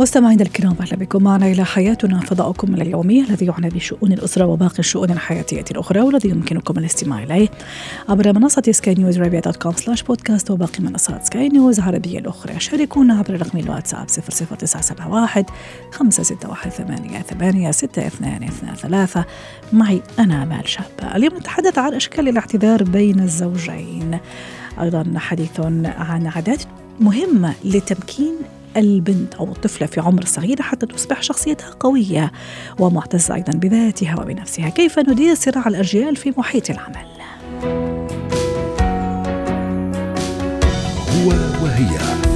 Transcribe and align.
مستمعينا 0.00 0.42
الكرام 0.42 0.76
أهلا 0.80 0.96
بكم. 0.96 1.22
معنا 1.22 1.46
إلى 1.46 1.64
حياتنا 1.64 2.20
فضاؤكم 2.20 2.74
اليومي 2.74 3.20
الذي 3.20 3.46
يعنى 3.46 3.68
بشؤون 3.68 4.12
الأسرة 4.12 4.46
وباقي 4.46 4.78
الشؤون 4.78 5.10
الحياتية 5.10 5.64
الأخرى 5.70 6.00
والذي 6.00 6.28
يمكنكم 6.28 6.78
الاستماع 6.78 7.22
إليه. 7.22 7.48
عبر 8.08 8.32
منصة 8.32 8.62
سكاي 8.70 8.94
نيوز 8.94 9.18
عربيه 9.18 9.40
dot 9.40 9.56
com 9.56 9.72
slash 9.72 10.02
podcast 10.02 10.50
وباقي 10.50 10.82
منصات 10.82 11.26
سكاي 11.26 11.48
نيوز 11.48 11.78
العربيه 11.78 12.18
الأخرى. 12.18 12.60
شاركونا 12.60 13.14
عبر 13.14 13.40
رقم 13.40 13.58
الواتساب 13.58 14.06
00971 14.06 15.44
561 15.92 16.70
88 16.70 17.22
8 17.22 17.70
6223 17.70 19.24
معي 19.72 20.02
أنا 20.18 20.42
آمال 20.42 20.68
شابة. 20.68 21.16
اليوم 21.16 21.36
نتحدث 21.36 21.78
عن 21.78 21.94
أشكال 21.94 22.28
الاعتذار 22.28 22.82
بين 22.82 23.20
الزوجين. 23.20 24.18
أيضا 24.80 25.12
حديث 25.16 25.60
عن 25.60 26.26
عادات 26.26 26.62
مهمة 27.00 27.54
لتمكين 27.64 28.34
البنت 28.76 29.34
أو 29.34 29.44
الطفلة 29.44 29.86
في 29.86 30.00
عمر 30.00 30.24
صغير 30.24 30.62
حتى 30.62 30.86
تصبح 30.86 31.22
شخصيتها 31.22 31.70
قوية 31.80 32.32
ومعتزة 32.78 33.34
أيضا 33.34 33.52
بذاتها 33.52 34.20
وبنفسها. 34.20 34.68
كيف 34.68 34.98
ندير 34.98 35.34
صراع 35.34 35.68
الأجيال 35.68 36.16
في 36.16 36.32
محيط 36.36 36.70
العمل؟ 36.70 37.06
هو 41.10 41.28
وهي. 41.62 42.29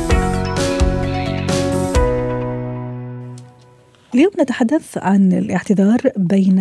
اليوم 4.14 4.30
نتحدث 4.40 4.98
عن 4.98 5.32
الاعتذار 5.32 6.00
بين 6.16 6.58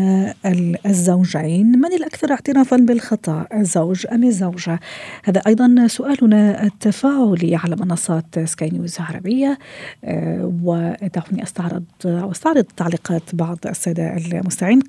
الزوجين. 0.86 1.80
من 1.80 1.94
الأكثر 1.94 2.32
اعترافا 2.32 2.78
بالخطأ 2.78 3.48
الزوج 3.54 4.06
أم 4.12 4.24
الزوجة؟ 4.24 4.80
هذا 5.24 5.42
أيضا 5.48 5.88
سؤالنا 5.88 6.64
التفاعلي 6.64 7.56
على 7.56 7.76
منصات 7.76 8.40
سكاي 8.44 8.70
نيوز 8.70 9.00
عربية 9.00 9.58
آه، 10.04 10.54
ودعوني 10.64 11.44
أستعرض 11.44 11.84
أو 12.06 12.32
أستعرض 12.32 12.66
تعليقات 12.78 13.24
بعض 13.34 13.58
السادة 13.66 14.18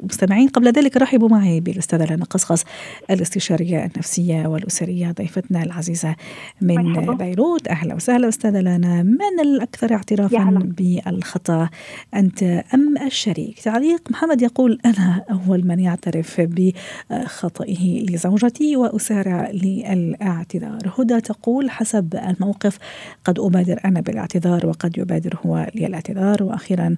المستمعين 0.03 0.48
قبل 0.48 0.73
ذلك 0.73 0.97
رحبوا 0.97 1.29
معي 1.29 1.61
بالأستاذة 1.61 2.15
لنا 2.15 2.25
قصقص 2.25 2.65
الأستشارية 3.11 3.85
النفسية 3.85 4.47
والأسرية 4.47 5.11
ضيفتنا 5.11 5.62
العزيزة 5.62 6.17
من 6.61 6.75
مرحبا. 6.75 7.15
بيروت. 7.15 7.69
أهلا 7.69 7.95
وسهلا 7.95 8.29
أستاذة 8.29 8.61
لنا. 8.61 9.03
من 9.03 9.41
الأكثر 9.42 9.95
اعترافا 9.95 10.73
بالخطأ؟ 10.79 11.69
أنت 12.15 12.54
أم 12.75 12.99
الشريك. 13.07 13.61
تعليق 13.61 14.11
محمد 14.11 14.43
يقول 14.43 14.79
أنا 14.85 15.25
أول 15.31 15.67
من 15.67 15.81
يعترف 15.81 16.41
بخطئه 16.41 18.07
لزوجتي 18.11 18.77
وأسارع 18.77 19.51
للاعتذار. 19.51 20.95
هدى 20.99 21.21
تقول 21.21 21.71
حسب 21.71 22.15
الموقف 22.15 22.79
قد 23.25 23.39
أبادر 23.39 23.81
أنا 23.85 24.01
بالاعتذار 24.01 24.67
وقد 24.67 24.99
يبادر 24.99 25.39
هو 25.47 25.67
للاعتذار. 25.75 26.43
وأخيرا 26.43 26.97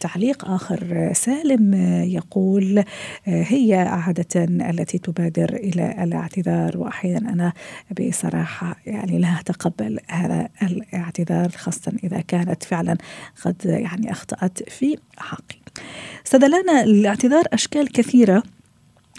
تعليق 0.00 0.44
آخر 0.44 1.10
سالم 1.12 1.74
يقول 2.04 2.84
هي 3.24 3.74
عادة 3.74 4.44
التي 4.44 4.98
تبادر 4.98 5.54
إلى 5.54 6.04
الاعتذار 6.04 6.78
وأحيانا 6.78 7.32
أنا 7.32 7.52
بصراحة 8.00 8.76
يعني 8.86 9.18
لا 9.18 9.40
أتقبل 9.40 9.98
هذا 10.08 10.48
الاعتذار 10.62 11.48
خاصة 11.48 11.92
إذا 12.04 12.20
كانت 12.20 12.62
فعلا 12.62 12.96
قد 13.44 13.63
يعني 13.70 14.12
أخطأت 14.12 14.70
في 14.70 14.96
حقي. 15.16 15.56
استدلنا 16.26 16.82
الاعتذار 16.82 17.44
أشكال 17.52 17.92
كثيرة 17.92 18.42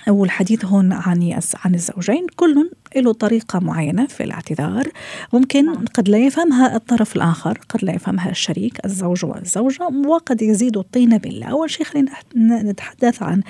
أو 0.08 0.24
الحديث 0.24 0.66
هون 0.66 0.94
عن 0.94 1.40
عن 1.66 1.76
الزوجين 1.76 2.28
كل 2.36 2.70
له 2.96 3.14
طريقة 3.14 3.60
معينة 3.60 4.06
في 4.06 4.24
الاعتذار 4.24 4.88
ممكن 5.34 5.66
نعم. 5.66 5.86
قد 5.94 6.10
لا 6.10 6.18
يفهمها 6.18 6.76
الطرف 6.76 7.16
الآخر 7.16 7.60
قد 7.70 7.86
لا 7.86 7.94
يفهمها 7.94 8.30
الشريك 8.30 8.86
الزوج 8.86 9.26
والزوجة 9.26 9.88
وقد 10.08 10.42
يزيد 10.42 10.78
الطين 10.78 11.18
بالله 11.18 11.48
أول 11.48 11.70
شيء 11.70 11.86
خلينا 11.86 12.12
نتحدث 12.38 13.24
عن 13.24 13.42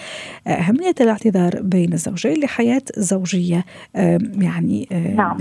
أهمية 0.48 0.96
الاعتذار 1.02 1.62
بين 1.62 1.94
الزوجين 1.94 2.40
لحياة 2.40 2.82
زوجية 2.98 3.66
يعني 3.96 4.88
نعم. 5.16 5.38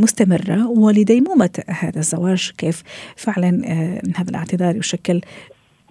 مستمرة 0.00 0.68
ولديمومة 0.68 1.50
هذا 1.68 1.98
الزواج 1.98 2.52
كيف 2.58 2.82
فعلا 3.16 3.62
هذا 4.16 4.30
الاعتذار 4.30 4.76
يشكل 4.76 5.20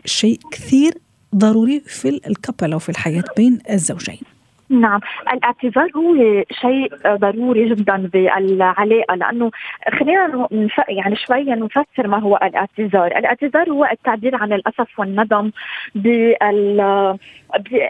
شيء 0.06 0.40
كثير 0.52 0.94
ضروري 1.36 1.82
في 1.86 2.10
الكبل 2.28 2.74
أو 2.74 2.80
في 2.80 2.90
الحياة 2.90 3.24
بين 3.38 3.60
الزوجين 3.70 4.20
نعم 4.70 5.00
الاعتذار 5.34 5.90
هو 5.96 6.44
شيء 6.52 6.90
ضروري 7.08 7.70
جدا 7.70 7.98
بالعلاقة 8.14 8.86
لأنه 8.86 9.52
خلينا 10.00 10.48
يعني 10.90 11.16
شوية 11.16 11.56
نفسر 11.56 12.08
ما 12.08 12.20
هو 12.20 12.38
الاعتذار، 12.44 13.08
الاعتذار 13.08 13.70
هو 13.70 13.86
التعبير 13.86 14.36
عن 14.36 14.54
الأسف 14.54 15.00
والندم 15.00 15.52
بال 15.96 16.82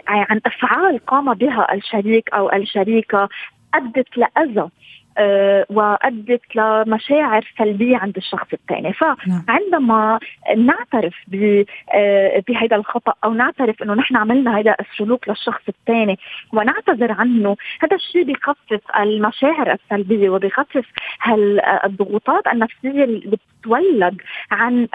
عن 0.08 0.40
أفعال 0.46 0.98
قام 1.06 1.34
بها 1.34 1.74
الشريك 1.74 2.28
أو 2.34 2.52
الشريكة 2.52 3.28
أدت 3.74 4.18
لأذى. 4.18 4.68
وأدت 5.70 6.56
لمشاعر 6.56 7.52
سلبية 7.58 7.96
عند 7.96 8.16
الشخص 8.16 8.46
الثاني 8.52 8.92
نعم. 9.26 9.42
فعندما 9.48 10.18
نعترف 10.56 11.14
آه، 11.94 12.42
بهذا 12.48 12.76
الخطأ 12.76 13.14
أو 13.24 13.34
نعترف 13.34 13.82
إنه 13.82 13.94
نحن 13.94 14.16
عملنا 14.16 14.58
هذا 14.58 14.76
السلوك 14.80 15.28
للشخص 15.28 15.62
الثاني 15.68 16.18
ونعتذر 16.52 17.12
عنه 17.12 17.56
هذا 17.82 17.96
الشيء 17.96 18.24
بخفف 18.24 18.80
المشاعر 18.98 19.72
السلبية 19.72 20.30
وبخفف 20.30 20.86
الضغوطات 21.84 22.46
النفسية 22.46 23.04
اللي 23.04 23.38
بتتولد 23.60 24.16
عن 24.50 24.88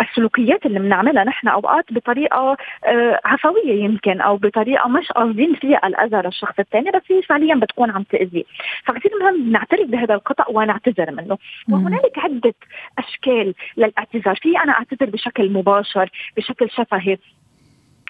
السلوكيات 0.00 0.66
اللي 0.66 0.78
بنعملها 0.78 1.24
نحن 1.24 1.48
أوقات 1.48 1.84
بطريقة 1.90 2.56
آه، 2.84 3.20
عفوية 3.24 3.84
يمكن 3.84 4.20
أو 4.20 4.36
بطريقة 4.36 4.88
مش 4.88 5.12
قاصدين 5.12 5.54
فيها 5.54 5.86
الاذى 5.86 6.16
للشخص 6.16 6.58
الثاني 6.58 6.90
بس 6.90 7.02
هي 7.10 7.22
فعليا 7.22 7.54
بتكون 7.54 7.90
عم 7.90 8.02
تاذيه 8.02 8.44
فكثير 8.84 9.12
مهم 9.20 9.52
نعترف 9.52 9.88
بهذا 9.90 10.14
الخطا 10.14 10.44
ونعتذر 10.48 11.10
منه. 11.10 11.38
وهنالك 11.68 12.18
عدة 12.18 12.54
أشكال 12.98 13.54
للإعتذار. 13.76 14.36
في 14.36 14.58
أنا 14.58 14.72
أعتذر 14.72 15.10
بشكل 15.10 15.52
مباشر 15.52 16.10
بشكل 16.36 16.70
شفهي. 16.70 17.18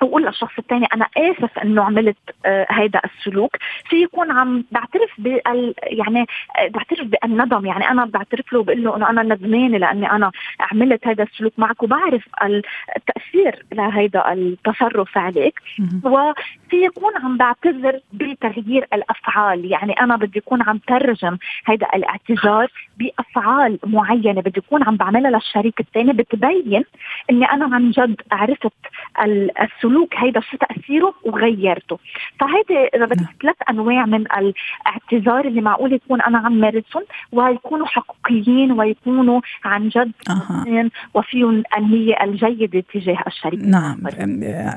واقول 0.03 0.23
للشخص 0.23 0.59
الثاني 0.59 0.87
أنا 0.95 1.07
آسف 1.17 1.59
إنه 1.59 1.83
عملت 1.85 2.17
آه 2.47 2.67
هيدا 2.71 3.01
السلوك. 3.05 3.57
في 3.89 4.03
يكون 4.03 4.31
عم 4.31 4.65
بعترف 4.73 5.11
بال 5.19 5.75
يعني 5.83 6.21
آه 6.21 6.69
بعترف 6.69 7.07
بالندم. 7.07 7.67
يعني 7.67 7.91
أنا 7.91 8.05
بعترف 8.05 8.53
له 8.53 8.63
بقول 8.63 8.85
له 8.85 8.97
إنه 8.97 9.11
أنا 9.11 9.23
ندمانة 9.23 9.79
لأني 9.79 10.11
أنا 10.11 10.31
عملت 10.61 11.07
هذا 11.07 11.23
السلوك 11.23 11.53
معك 11.59 11.83
وبعرف 11.83 12.29
التأثير 12.97 13.65
لهيدا 13.73 14.33
التصرف 14.33 15.19
عليك. 15.19 15.61
وفي 16.05 16.85
يكون 16.85 17.13
عم 17.17 17.37
بعتذر 17.37 18.01
بتغيير 18.13 18.87
الأفعال. 18.93 19.65
يعني 19.73 19.93
أنا 19.93 20.17
بدي 20.17 20.39
يكون 20.39 20.63
عم 20.63 20.79
ترجم 20.79 21.39
هيدا 21.67 21.87
الاعتذار 21.95 22.71
بأفعال 22.99 23.79
معينة. 23.87 24.41
بدي 24.41 24.59
يكون 24.59 24.83
عم 24.85 24.97
بعملها 24.97 25.31
للشريك 25.31 25.81
الثاني 25.81 26.13
بتبين 26.13 26.85
إني 27.31 27.45
أنا 27.45 27.75
عن 27.75 27.91
جد 27.91 28.21
عرفت 28.33 28.73
السلوك 29.61 29.88
السلوك 29.89 30.15
هيدا 30.17 30.41
شو 30.41 30.57
تأثيره؟ 30.57 31.15
وغيرته. 31.25 31.99
فهيدي 32.41 32.89
إذا 32.95 33.05
بدك 33.05 33.21
نعم. 33.21 33.35
ثلاث 33.43 33.57
أنواع 33.71 34.07
من 34.07 34.25
الاعتذار 34.39 35.45
اللي 35.45 35.61
معقول 35.61 35.93
يكون 35.93 36.23
أنا 36.23 36.39
عم 36.39 36.61
مارسهم 36.61 37.03
ويكونوا 37.33 37.87
حقيقيين 37.87 38.73
ويكونوا 38.73 39.41
عن 39.65 39.89
جد 39.89 40.13
أه. 40.31 40.91
وفيهم 41.15 41.63
النية 41.79 42.15
الجيدة 42.23 42.85
تجاه 42.95 43.25
الشريك. 43.27 43.61
نعم. 43.63 43.99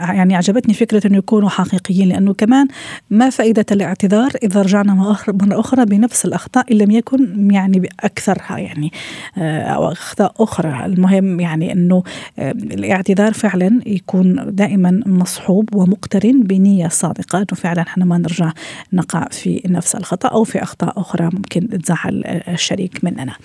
يعني 0.09 0.35
عجبتني 0.35 0.73
فكرة 0.73 1.07
إنه 1.07 1.17
يكونوا 1.17 1.49
حقيقيين 1.49 2.09
لأنه 2.09 2.33
كمان 2.33 2.67
ما 3.09 3.29
فائدة 3.29 3.65
الاعتذار 3.71 4.29
إذا 4.43 4.61
رجعنا 4.61 4.93
مرة 4.93 5.59
أخرى 5.59 5.85
بنفس 5.85 6.25
الأخطاء 6.25 6.71
إن 6.71 6.77
لم 6.77 6.91
يكن 6.91 7.51
يعني 7.51 7.79
بأكثرها 7.79 8.57
يعني 8.57 8.91
آه، 9.37 9.61
أو 9.61 9.91
أخطاء 9.91 10.33
أخرى. 10.39 10.85
المهم 10.85 11.39
يعني 11.39 11.73
إنه 11.73 12.03
آه، 12.39 12.51
الاعتذار 12.51 13.33
فعلا 13.33 13.81
يكون 13.85 14.55
دائما 14.55 15.00
مصحوب 15.05 15.75
ومقترن 15.75 16.43
بنية 16.43 16.87
صادقة. 16.87 17.43
إنه 17.43 17.55
فعلا 17.55 17.81
إحنا 17.81 18.05
ما 18.05 18.17
نرجع 18.17 18.51
نقع 18.93 19.27
في 19.31 19.61
نفس 19.65 19.95
الخطأ 19.95 20.27
أو 20.27 20.43
في 20.43 20.63
أخطاء 20.63 20.99
أخرى 20.99 21.29
ممكن 21.33 21.67
تزعل 21.83 22.23
الشريك 22.47 23.03
مننا. 23.03 23.35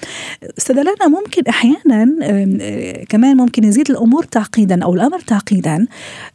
أستاذ 0.58 0.76
لنا 0.76 1.08
ممكن 1.08 1.42
أحيانا 1.48 2.04
كمان 3.08 3.36
ممكن 3.36 3.64
يزيد 3.64 3.90
الأمور 3.90 4.24
تعقيدا 4.24 4.84
أو 4.84 4.94
الأمر 4.94 5.20
تعقيدا. 5.20 5.86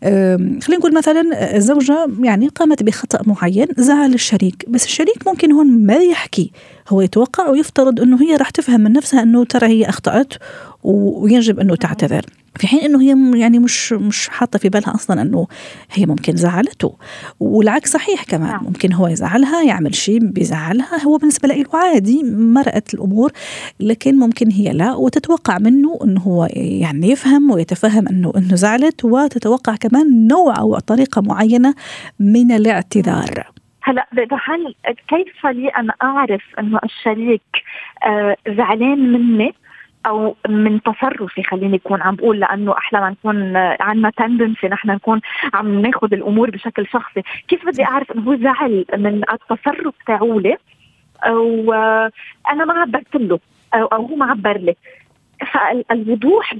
خلينا 0.03 0.77
نقول 0.79 0.93
مثلا 0.93 1.55
الزوجة 1.55 2.07
يعني 2.23 2.47
قامت 2.47 2.83
بخطأ 2.83 3.19
معين 3.25 3.67
زعل 3.77 4.13
الشريك. 4.13 4.65
بس 4.67 4.85
الشريك 4.85 5.27
ممكن 5.27 5.51
هون 5.51 5.85
ما 5.85 5.95
يحكي 5.95 6.51
هو 6.89 7.01
يتوقع 7.01 7.49
ويفترض 7.49 7.99
إنه 7.99 8.21
هي 8.21 8.35
راح 8.35 8.49
تفهم 8.49 8.81
من 8.81 8.93
نفسها 8.93 9.23
إنه 9.23 9.45
ترى 9.45 9.67
هي 9.67 9.89
أخطأت 9.89 10.33
ويجب 10.83 11.59
أنه 11.59 11.75
تعتذر. 11.75 12.21
في 12.55 12.67
حين 12.67 12.79
أنه 12.79 13.01
هي 13.01 13.39
يعني 13.39 13.59
مش 13.59 13.93
مش 13.93 14.29
حاطة 14.29 14.59
في 14.59 14.69
بالها 14.69 14.95
أصلا 14.95 15.21
أنه 15.21 15.47
هي 15.91 16.05
ممكن 16.05 16.35
زعلته. 16.35 16.95
والعكس 17.39 17.91
صحيح 17.91 18.23
كمان. 18.23 18.47
نعم. 18.47 18.63
ممكن 18.63 18.93
هو 18.93 19.07
يزعلها 19.07 19.63
يعمل 19.63 19.95
شيء 19.95 20.19
بيزعلها. 20.19 21.03
هو 21.05 21.17
بالنسبة 21.17 21.47
له 21.47 21.65
عادي 21.73 22.23
مرقت 22.33 22.93
الأمور 22.93 23.31
لكن 23.79 24.15
ممكن 24.15 24.51
هي 24.51 24.73
لا. 24.73 24.95
وتتوقع 24.95 25.57
منه 25.57 25.99
أنه 26.03 26.21
هو 26.21 26.47
يعني 26.53 27.09
يفهم 27.09 27.51
ويتفهم 27.51 28.07
انه 28.07 28.33
أنه 28.37 28.55
زعلت 28.55 29.05
وتتوقع 29.05 29.75
كمان 29.75 30.27
نوع 30.27 30.59
أو 30.59 30.79
طريقة 30.79 31.21
معينة 31.21 31.73
من 32.19 32.51
الاعتذار. 32.51 33.51
هلا 33.83 34.07
بحال 34.31 34.75
كيف 35.07 35.45
لي 35.45 35.69
أنا 35.69 35.93
أعرف 36.03 36.41
أنه 36.59 36.79
الشريك 36.83 37.41
آه 38.05 38.35
زعلان 38.57 39.11
مني 39.11 39.53
أو 40.05 40.35
من 40.49 40.81
تصرفي 40.81 41.43
خليني 41.43 41.75
أكون 41.75 42.01
عم 42.01 42.15
بقول 42.15 42.39
لأنه 42.39 42.77
أحلى 42.77 43.01
ما 43.01 43.09
نكون 43.09 43.57
عندنا 43.57 44.09
تندنسي 44.09 44.67
نحن 44.67 44.91
نكون 44.91 45.21
عم 45.53 45.81
ناخذ 45.81 46.13
الأمور 46.13 46.49
بشكل 46.49 46.87
شخصي، 46.87 47.21
كيف 47.47 47.65
بدي 47.65 47.83
أعرف 47.83 48.11
إنه 48.11 48.21
هو 48.21 48.35
زعل 48.35 48.85
من 48.97 49.21
التصرف 49.33 49.95
تاعولي؟ 50.07 50.57
وأنا 51.29 52.65
ما 52.65 52.73
عبرت 52.81 53.15
له 53.15 53.39
أو 53.73 54.05
هو 54.05 54.15
ما 54.15 54.25
عبر 54.25 54.57
لي. 54.57 54.75
فالوضوح 55.45 56.53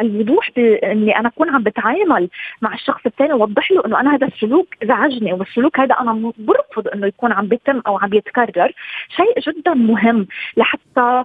الوضوح 0.00 0.50
بإني 0.56 1.18
أنا 1.18 1.28
أكون 1.28 1.50
عم 1.50 1.62
بتعامل 1.62 2.28
مع 2.62 2.74
الشخص 2.74 3.00
الثاني 3.06 3.32
ووضح 3.32 3.70
له 3.72 3.86
إنه 3.86 4.00
أنا 4.00 4.14
هذا 4.14 4.26
السلوك 4.26 4.74
زعجني 4.84 5.32
والسلوك 5.32 5.80
هذا 5.80 5.94
أنا 6.00 6.32
برفض 6.38 6.88
إنه 6.88 7.06
يكون 7.06 7.32
عم 7.32 7.46
بيتم 7.46 7.82
أو 7.86 7.98
عم 7.98 8.14
يتكرر. 8.14 8.72
شيء 9.16 9.52
جدا 9.52 9.74
مهم 9.74 10.26
لحتى 10.56 10.80
آه، 11.00 11.24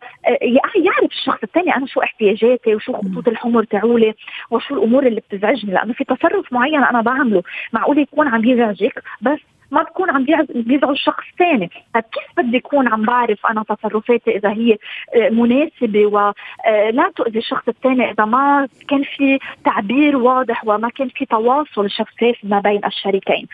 يعرف 0.75 1.11
الشخص 1.11 1.39
الثاني 1.43 1.75
أنا 1.75 1.85
شو 1.87 2.01
احتياجاتي 2.01 2.75
وشو 2.75 2.93
خطوط 2.93 3.27
الحمر 3.27 3.63
تاعولي 3.63 4.13
وشو 4.51 4.75
الأمور 4.75 5.07
اللي 5.07 5.21
بتزعجني 5.21 5.73
لأنه 5.73 5.93
في 5.93 6.03
تصرف 6.03 6.53
معين 6.53 6.83
أنا 6.83 7.01
بعمله. 7.01 7.43
معقول 7.73 7.99
يكون 7.99 8.27
عم 8.27 8.45
يزعجك 8.45 9.03
بس 9.21 9.39
ما 9.71 9.83
بكون 9.83 10.09
عم 10.09 10.25
بيزعج 10.49 10.95
شخص 10.95 11.23
ثاني. 11.39 11.69
طيب 11.93 12.03
كيف 12.03 12.23
بدي 12.37 12.57
اكون 12.57 12.87
عم 12.87 13.01
بعرف 13.01 13.45
أنا 13.45 13.63
تصرفاتي 13.63 14.37
إذا 14.37 14.49
هي 14.49 14.77
آه، 15.15 15.29
مناسبة 15.29 16.05
ولا 16.05 16.33
آه، 16.67 17.11
تؤذي 17.15 17.39
الشخص 17.39 17.67
الثاني 17.67 18.11
إذا 18.11 18.25
ما 18.25 18.67
كان 18.87 19.03
في 19.03 19.39
تعبير 19.65 20.17
واضح 20.17 20.67
وما 20.67 20.89
كان 20.89 21.09
في 21.09 21.25
تواصل 21.25 21.89
شفاف 21.89 22.35
ما 22.43 22.59
بين 22.59 22.85
الشريكين. 22.85 23.47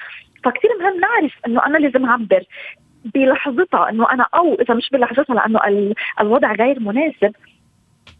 فكتير 0.43 0.71
مهم 0.79 0.99
نعرف 0.99 1.33
إنه 1.47 1.65
أنا 1.65 1.77
لازم 1.77 2.05
أعبر 2.05 2.43
بلحظتها 3.05 3.89
إنه 3.89 4.11
أنا 4.11 4.25
أو 4.35 4.53
إذا 4.53 4.73
مش 4.73 4.89
بلحظتها 4.91 5.33
لأنه 5.33 5.59
الوضع 6.21 6.51
غير 6.53 6.79
مناسب. 6.79 7.31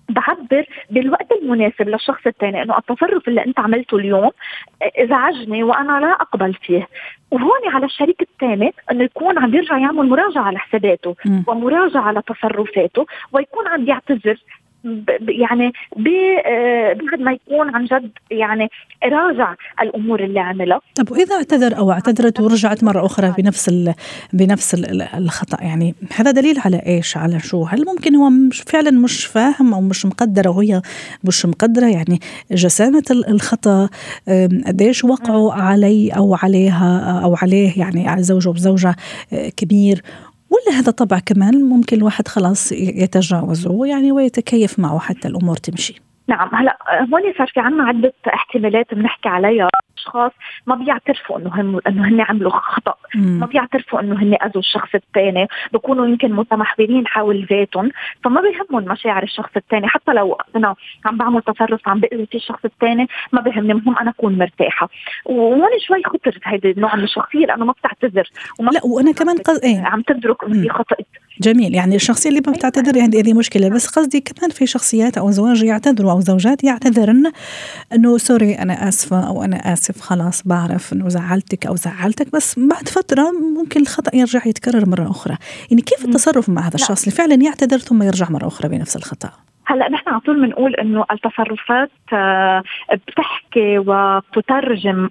بعبر 0.09 0.65
بالوقت 0.89 1.31
المناسب 1.31 1.89
للشخص 1.89 2.27
الثاني 2.27 2.61
إنه 2.61 2.77
التصرف 2.77 3.27
اللي 3.27 3.45
أنت 3.45 3.59
عملته 3.59 3.97
اليوم 3.97 4.29
ازعجني 4.97 5.63
وأنا 5.63 5.99
لا 5.99 6.11
أقبل 6.11 6.53
فيه. 6.53 6.87
وهون 7.31 7.61
على 7.73 7.85
الشريك 7.85 8.21
الثاني 8.21 8.73
إنه 8.91 9.03
يكون 9.03 9.39
عم 9.39 9.55
يرجع 9.55 9.77
يعمل 9.77 10.09
مراجعة 10.09 10.51
لحساباته 10.51 11.15
ومراجعة 11.47 12.11
لتصرفاته 12.11 13.05
ويكون 13.31 13.67
عم 13.67 13.87
يعتذر 13.87 14.37
يعني 15.29 15.73
آه، 16.45 16.93
بعد 16.93 17.19
ما 17.19 17.31
يكون 17.31 17.75
عن 17.75 17.85
جد 17.85 18.11
يعني 18.31 18.69
راجع 19.03 19.55
الأمور 19.81 20.23
اللي 20.23 20.39
عملها. 20.39 20.81
طب 20.95 21.11
وإذا 21.11 21.35
اعتذر 21.35 21.77
أو 21.77 21.91
اعتذرت 21.91 22.39
ورجعت 22.39 22.83
مرة 22.83 23.05
أخرى 23.05 23.33
بنفس 23.37 23.69
ال 23.69 23.93
بنفس 24.33 24.73
ال 24.73 25.01
الخطأ 25.01 25.63
يعني 25.63 25.95
هذا 26.15 26.31
دليل 26.31 26.55
على 26.65 26.81
إيش؟ 26.85 27.17
على 27.17 27.39
شو؟ 27.39 27.63
هل 27.63 27.85
ممكن 27.85 28.15
هو 28.15 28.29
مش 28.29 28.61
فعلا 28.61 28.91
مش 28.91 29.25
فاهم 29.25 29.73
أو 29.73 29.81
مش 29.81 30.05
مقدره 30.05 30.49
وهي 30.49 30.81
مش 31.23 31.45
مقدرة؟ 31.45 31.85
يعني 31.85 32.19
جسامة 32.51 33.03
الخطأ 33.27 33.89
قديش 34.67 35.03
وقعوا 35.03 35.53
علي 35.53 36.09
أو 36.09 36.35
عليها 36.35 37.21
أو 37.23 37.35
عليه 37.41 37.79
يعني 37.79 38.07
على 38.07 38.23
زوجه 38.23 38.49
وزوجه 38.49 38.95
آه، 39.33 39.49
كبير 39.49 40.01
ولا 40.51 40.79
هذا 40.79 40.91
طبع 40.91 41.19
كمان 41.19 41.63
ممكن 41.63 41.97
الواحد 41.97 42.27
خلاص 42.27 42.71
يتجاوزه 42.71 43.85
يعني 43.85 44.11
ويتكيف 44.11 44.79
معه 44.79 44.99
حتى 44.99 45.27
الأمور 45.27 45.57
تمشي. 45.57 46.01
نعم. 46.31 46.49
هلا 46.55 46.77
هون 47.13 47.33
صار 47.37 47.47
في 47.47 47.59
عنا 47.59 47.83
عدة 47.83 48.13
احتمالات 48.27 48.93
بنحكي 48.93 49.29
عليها. 49.29 49.69
أشخاص 49.97 50.31
ما 50.67 50.75
بيعترفوا 50.75 51.37
إنه 51.39 51.61
هم 51.61 51.79
إنه 51.87 52.07
هن 52.07 52.21
عملوا 52.21 52.51
خطأ. 52.51 52.95
مم. 53.15 53.39
ما 53.39 53.45
بيعترفوا 53.45 53.99
إنه 53.99 54.15
هن 54.23 54.33
أذوا 54.33 54.61
الشخص 54.61 54.95
الثاني 54.95 55.47
بكونوا 55.73 56.07
يمكن 56.07 56.33
متمحورين 56.33 57.07
حول 57.07 57.47
ذاتهم. 57.49 57.91
فما 58.23 58.41
بيهمهم 58.41 58.91
مشاعر 58.91 59.23
الشخص 59.23 59.49
الثاني 59.57 59.87
حتى 59.87 60.13
لو 60.13 60.37
أنا 60.55 60.75
عم 61.05 61.17
بعمل 61.17 61.41
تصرف 61.41 61.87
عم 61.87 61.99
بأذي 61.99 62.25
في 62.25 62.37
الشخص 62.37 62.65
الثاني 62.65 63.07
ما 63.31 63.41
بيهمني 63.41 63.71
المهم 63.71 63.97
أنا 63.97 64.09
أكون 64.09 64.37
مرتاحة. 64.37 64.89
وهون 65.25 65.69
شوي 65.87 66.03
خطر 66.03 66.39
هيدي 66.43 66.71
النوع 66.71 66.95
من 66.95 67.03
الشخصية 67.03 67.45
لأنه 67.45 67.65
ما 67.65 67.73
بتعتذر. 67.73 68.29
وما 68.59 68.71
لا 68.71 68.79
وأنا 68.83 69.11
كمان 69.11 69.37
قص... 69.37 69.59
إيه. 69.63 69.81
عم 69.85 70.01
تدرك 70.01 70.43
إنه 70.43 70.63
هي 70.63 70.69
خطأت 70.69 71.07
جميل. 71.41 71.75
يعني 71.75 71.95
الشخصية 71.95 72.29
اللي 72.29 72.41
ما 72.47 72.53
بتعتذر 72.53 72.97
يعني 72.97 73.21
هذه 73.21 73.33
مشكلة. 73.33 73.69
بس 73.69 73.87
قصدي 73.87 74.21
كمان 74.21 74.49
في 74.49 74.65
شخصيات 74.65 75.17
أو 75.17 75.29
أزواج 75.29 75.63
يعتذروا 75.63 76.11
أو 76.11 76.20
زوجات 76.21 76.63
يعتذرن 76.63 77.31
إنه 77.93 78.17
سوري 78.17 78.53
أنا 78.53 78.87
آسفة 78.87 79.27
أو 79.27 79.43
أنا 79.43 79.73
آسف 79.73 80.01
خلاص 80.01 80.47
بعرف 80.47 80.93
إنه 80.93 81.09
زعلتك 81.09 81.65
أو 81.65 81.75
زعلتك 81.75 82.31
بس 82.31 82.59
بعد 82.59 82.89
فترة 82.89 83.31
ممكن 83.31 83.81
الخطأ 83.81 84.15
يرجع 84.15 84.41
يتكرر 84.45 84.89
مرة 84.89 85.11
أخرى. 85.11 85.37
يعني 85.71 85.81
كيف 85.81 86.05
التصرف 86.05 86.49
مع 86.49 86.61
هذا 86.67 86.75
الشخص؟ 86.75 87.03
اللي 87.03 87.17
فعلا 87.17 87.43
يعتذر 87.43 87.77
ثم 87.77 88.03
يرجع 88.03 88.29
مرة 88.29 88.47
أخرى 88.47 88.69
بنفس 88.69 88.95
الخطأ. 88.95 89.31
هلأ 89.65 89.89
نحن 89.89 90.09
على 90.09 90.19
طول 90.19 90.41
بنقول 90.41 90.75
إنه 90.75 91.05
التصرفات 91.11 91.91
آه، 92.13 92.63
بتحكي 93.07 93.77
وبتترجم 93.77 95.09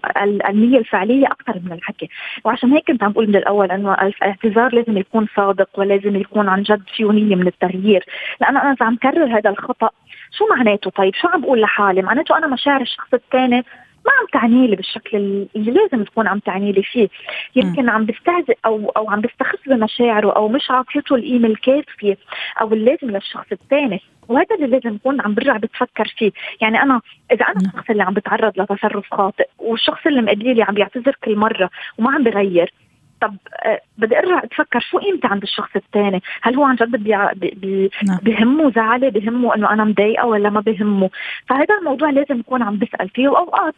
النية 0.49 0.79
الفعلية 0.79 1.27
أكثر 1.27 1.61
من 1.65 1.73
الحكي. 1.73 2.09
وعشان 2.45 2.73
هيك 2.73 2.87
كنت 2.87 3.03
عم 3.03 3.13
بقول 3.13 3.29
من 3.29 3.37
الأول 3.37 3.71
إنه 3.71 3.95
الاعتذار 3.95 4.75
لازم 4.75 4.99
يكون 4.99 5.27
صادق 5.37 5.69
ولازم 5.79 6.17
يكون 6.17 6.49
عن 6.49 6.63
جد 6.63 6.83
فيه 6.97 7.13
نيه 7.13 7.37
من 7.37 7.47
التغيير. 7.47 8.05
لأنه 8.41 8.63
أنا 8.63 8.73
إذا 8.73 8.87
عم 8.87 8.97
كرر 8.97 9.39
هذا 9.39 9.51
الخطأ 9.51 9.91
شو 10.31 10.45
معناته؟ 10.57 10.91
طيب 10.91 11.15
شو 11.15 11.29
عم 11.29 11.41
بقول 11.41 11.61
لحالي؟ 11.61 12.03
معناته 12.03 12.39
أنا 12.39 12.47
مشاعر 12.47 12.81
الشخص 12.81 13.15
الثاني 13.15 13.65
ما 14.07 14.13
عم 14.21 14.27
تعني 14.33 14.67
لي 14.67 14.77
بالشكل 14.77 15.17
اللي 15.57 15.71
لازم 15.71 16.05
تكون 16.05 16.27
عم 16.29 16.39
تعني 16.39 16.73
لي 16.73 16.83
فيه. 16.83 17.09
يمكن 17.57 17.89
عم 17.89 18.07
بستهزئ 18.07 18.59
أو 18.67 18.89
أو 18.97 19.11
عم 19.11 19.21
بستخف 19.21 19.69
بمشاعره 19.69 20.33
أو 20.33 20.49
مش 20.49 20.71
عاطيته 20.71 21.15
القيمه 21.15 21.49
الكافيه 21.49 22.17
أو 22.61 22.73
اللازم 22.73 23.11
للشخص 23.11 23.47
الثاني. 23.53 24.01
وهذا 24.29 24.55
اللي 24.55 24.67
لازم 24.67 24.91
نكون 24.91 25.21
عم 25.21 25.35
برجع 25.35 25.57
بتفكر 25.57 26.15
فيه. 26.19 26.31
يعني 26.61 26.83
أنا 26.83 27.01
إذا 27.33 27.45
أنا 27.45 27.57
الشخص 27.57 27.91
اللي 27.91 28.03
عم 28.03 28.15
بتعرض 28.15 28.61
لتصرف 28.61 29.15
خاطئ 29.15 29.49
والشخص 29.59 30.07
اللي 30.07 30.23
مقابلي 30.23 30.63
عم 30.63 30.75
بيعتذر 30.75 31.17
كل 31.25 31.37
مرة 31.37 31.71
وما 31.99 32.15
عم 32.15 32.23
بغير 32.25 32.73
طب 33.21 33.37
آه 33.65 33.81
بدي 33.99 34.19
أرجع 34.19 34.39
أتفكر 34.45 34.81
شو 34.81 34.99
قيمتي 34.99 35.27
عند 35.27 35.43
الشخص 35.43 35.77
الثاني 35.77 36.23
هل 36.43 36.57
هو 36.57 36.65
عن 36.65 36.75
جد 36.75 36.97
بي 36.97 37.51
بي 37.51 37.91
نعم. 38.07 38.19
بهمه 38.23 38.71
زعلي 38.71 39.11
بهمه 39.11 39.55
إنه 39.55 39.73
أنا 39.73 39.85
مضايقة 39.85 40.27
ولا 40.27 40.51
ما 40.51 40.61
بهمه 40.61 41.11
فهذا 41.49 41.75
الموضوع 41.79 42.11
لازم 42.11 42.37
نكون 42.37 42.63
عم 42.63 42.79
بسال 42.79 43.09
فيه. 43.09 43.29
وأوقات 43.29 43.75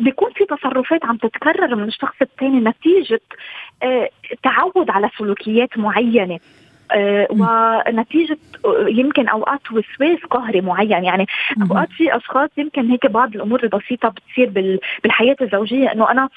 بيكون 0.00 0.30
في 0.32 0.44
تصرفات 0.44 1.04
عم 1.04 1.16
تتكرر 1.16 1.74
من 1.76 1.88
الشخص 1.88 2.16
الثاني 2.22 2.60
نتيجة 2.60 3.20
آه 3.82 4.08
تعود 4.42 4.90
على 4.90 5.10
سلوكيات 5.18 5.78
معينة 5.78 6.38
آه 6.92 7.26
ونتيجة 7.30 8.38
آه، 8.64 8.86
يمكن 8.88 9.28
أوقات 9.28 9.72
وسواس 9.72 10.18
قهري 10.30 10.60
معين. 10.60 11.04
يعني 11.04 11.26
أوقات 11.62 11.88
في 11.88 12.16
أشخاص 12.16 12.50
يمكن 12.56 12.90
هيك 12.90 13.06
بعض 13.06 13.34
الأمور 13.34 13.62
البسيطة 13.62 14.08
بتصير 14.08 14.76
بالحياة 15.02 15.36
الزوجية 15.42 15.92
إنه 15.92 16.10
أنا 16.10 16.28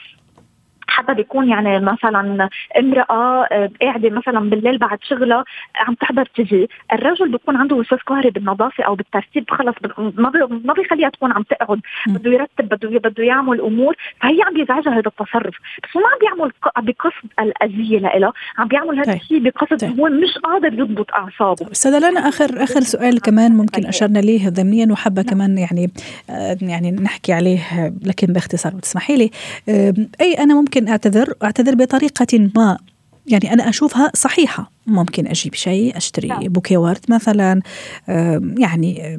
حدا 0.93 1.13
بيكون 1.13 1.49
يعني 1.49 1.79
مثلا 1.79 2.49
امرأة 2.79 3.47
آه، 3.51 3.69
قاعدة 3.81 4.09
مثلا 4.09 4.49
بالليل 4.49 4.77
بعد 4.77 4.99
شغلها 5.03 5.43
عم 5.75 5.93
تحضر 5.93 6.25
تجي. 6.25 6.69
الرجل 6.93 7.31
بيكون 7.31 7.55
عنده 7.55 7.75
وسواس 7.75 8.01
قهري 8.01 8.29
بالنظافة 8.29 8.83
أو 8.83 8.95
بالترتيب 8.95 9.49
خلص 9.49 9.75
ما 9.97 10.31
ما 10.65 10.73
بيخليها 10.73 11.09
تكون 11.09 11.31
عم 11.31 11.43
تقعد. 11.43 11.79
بده 12.07 12.31
يرتب 12.31 12.69
بده 12.69 12.99
بده 13.09 13.23
يعمل 13.23 13.61
أمور. 13.61 13.95
فهي 14.21 14.41
عم 14.41 14.53
بيزعجها 14.53 14.93
هذا 14.93 15.07
التصرف. 15.07 15.55
بس 15.83 15.97
هو 15.97 16.01
ما 16.01 16.07
عم 16.07 16.19
بيعمل 16.21 16.51
بقصد 16.77 17.29
الأذية 17.39 17.99
لها 17.99 18.33
عم 18.57 18.67
بيعمل 18.67 18.99
هذا 18.99 19.11
طيب. 19.11 19.21
الشيء 19.21 19.39
بقصد 19.39 19.77
طيب. 19.77 19.99
هو 19.99 20.09
مش 20.09 20.37
قادر 20.37 20.73
يضبط 20.73 21.11
أعصابه. 21.13 21.71
أستاذة 21.71 22.09
لنا 22.09 22.19
اخر 22.19 22.63
آخر 22.63 22.81
سؤال 22.81 23.21
كمان 23.21 23.51
ممكن 23.51 23.81
طيب. 23.81 23.85
أشرنا 23.85 24.19
ليه 24.19 24.49
ضمنيا 24.49 24.91
وحابة 24.91 25.21
نعم. 25.21 25.29
كمان 25.31 25.57
يعني 25.57 25.91
آه، 26.29 26.57
يعني 26.61 26.91
نحكي 26.91 27.33
عليه 27.33 27.59
لكن 28.05 28.27
باختصار. 28.33 28.75
وتسمحي 28.75 29.15
لي؟ 29.17 29.29
أي 30.21 30.33
أنا 30.39 30.53
ممكن 30.53 30.82
أعتذر 30.87 31.33
أعتذر 31.43 31.75
بطريقة 31.75 32.49
ما. 32.55 32.77
يعني 33.27 33.53
أنا 33.53 33.69
أشوفها 33.69 34.11
صحيحة. 34.15 34.71
ممكن 34.87 35.27
أجيب 35.27 35.53
شيء 35.53 35.97
أشتري 35.97 36.27
نعم. 36.27 36.43
بوكيه 36.43 36.77
ورد 36.77 37.05
مثلا 37.09 37.61
يعني 38.57 39.17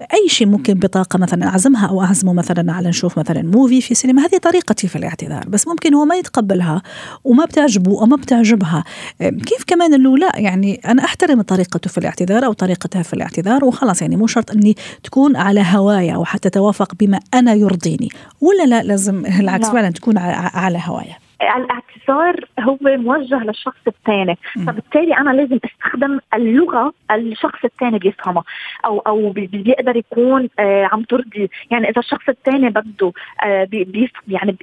أي 0.00 0.28
شيء 0.28 0.46
ممكن 0.46 0.74
بطاقة 0.74 1.18
مثلا 1.18 1.46
أعزمها 1.46 1.86
أو 1.86 2.02
أعزمه 2.02 2.32
مثلا 2.32 2.72
على 2.72 2.88
نشوف 2.88 3.18
مثلا 3.18 3.42
موفي 3.42 3.80
في 3.80 3.94
سينما 3.94 4.22
هذه 4.22 4.38
طريقتي 4.38 4.88
في 4.88 4.96
الاعتذار. 4.96 5.48
بس 5.48 5.68
ممكن 5.68 5.94
هو 5.94 6.04
ما 6.04 6.14
يتقبلها 6.14 6.82
وما 7.24 7.44
بتعجبه 7.44 8.00
أو 8.00 8.06
ما 8.06 8.16
بتعجبها. 8.16 8.84
كيف 9.20 9.64
كمان 9.66 9.94
إنه 9.94 10.18
لا 10.18 10.32
يعني 10.36 10.80
أنا 10.86 11.04
أحترم 11.04 11.42
طريقته 11.42 11.90
في 11.90 11.98
الاعتذار 11.98 12.44
أو 12.44 12.52
طريقتها 12.52 13.02
في 13.02 13.14
الاعتذار 13.14 13.64
وخلاص. 13.64 14.02
يعني 14.02 14.16
مو 14.16 14.26
شرط 14.26 14.50
إني 14.50 14.76
تكون 15.02 15.36
على 15.36 15.64
هوايا 15.72 16.14
أو 16.14 16.24
حتى 16.24 16.50
توافق 16.50 16.94
بما 16.94 17.20
أنا 17.34 17.54
يرضيني. 17.54 18.08
ولا 18.40 18.66
لا 18.66 18.82
لازم 18.82 19.26
العكس 19.26 19.64
نعم. 19.64 19.74
فعلا 19.74 19.90
تكون 19.90 20.18
على 20.18 20.82
هوايا. 20.84 21.23
الاعتذار 21.42 22.44
هو 22.60 22.78
موجه 22.82 23.44
للشخص 23.44 23.86
الثاني. 23.86 24.38
فبالتالي 24.66 25.16
أنا 25.16 25.30
لازم 25.30 25.58
أستخدم 25.64 26.20
اللغة 26.34 26.92
الشخص 27.10 27.64
الثاني 27.64 27.98
بيفهمها 27.98 28.44
أو 28.84 28.98
أو 28.98 29.30
بيقدر 29.30 29.96
يكون 29.96 30.48
آه 30.58 30.88
عم 30.92 31.02
ترضي. 31.02 31.50
يعني 31.70 31.88
إذا 31.88 31.98
الشخص 31.98 32.28
الثاني 32.28 32.70
بده 32.70 33.12
آه 33.44 33.64
بي 33.64 34.10
يعني 34.28 34.56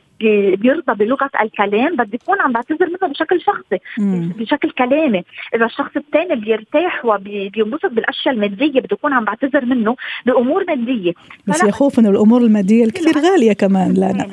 بيرضى 0.56 0.94
بلغة 1.06 1.30
الكلام 1.42 1.96
بدي 1.96 2.20
يكون 2.24 2.42
عم 2.42 2.52
بعتذر 2.52 2.88
منه 2.88 3.12
بشكل 3.14 3.42
شخصي 3.42 3.78
مم. 3.98 4.34
بشكل 4.38 4.72
كلامي. 4.72 5.24
إذا 5.56 5.66
الشخص 5.66 5.92
الثاني 5.96 6.36
بيرتاح 6.36 7.06
وبينبسط 7.06 7.92
بالأشياء 7.92 8.36
المادية 8.36 8.80
بدي 8.80 8.94
يكون 8.94 9.14
عم 9.14 9.26
بعتذر 9.26 9.66
منه 9.66 9.96
بأمور 10.26 10.66
مادية. 10.68 11.14
بس 11.48 11.64
يخوف 11.64 12.00
إنه 12.00 12.10
الأمور 12.10 12.42
المادية 12.42 12.86
الكثير 12.86 13.18
غالية 13.18 13.54
كمان 13.54 13.94
لا 13.94 14.28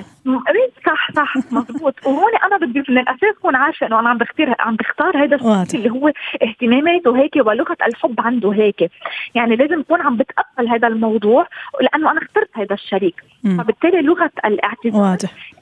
صح 0.87 1.13
صح 1.13 1.37
مضبوط 1.53 1.95
وهون 2.07 2.33
أنا 2.45 2.67
بدي 2.67 2.83
من 2.89 2.99
الأساس 2.99 3.37
أكون 3.39 3.57
عارفة 3.57 3.87
إنه 3.87 4.01
أنا 4.01 4.09
عم 4.09 4.19
بختار 4.19 4.55
عم 4.59 4.77
بختار 4.77 5.25
هذا 5.25 5.37
الشيء 5.37 5.81
اللي 5.81 5.91
هو 5.91 6.13
اهتماماته 6.43 7.17
هيك 7.17 7.37
ولغة 7.37 7.77
الحب 7.87 8.21
عنده 8.21 8.53
هيك. 8.53 8.91
يعني 9.35 9.57
لازم 9.57 9.81
أكون 9.81 10.01
عم 10.01 10.17
بتقبل 10.17 10.69
هذا 10.69 10.89
الموضوع 10.89 11.47
لأنه 11.81 12.11
أنا 12.11 12.21
اخترت 12.23 12.51
هذا 12.55 12.75
الشريك. 12.75 13.23
مم. 13.45 13.63
فبالتالي 13.63 14.03
لغة 14.03 14.31
الاعتذار 14.45 15.03
واضح. 15.03 15.58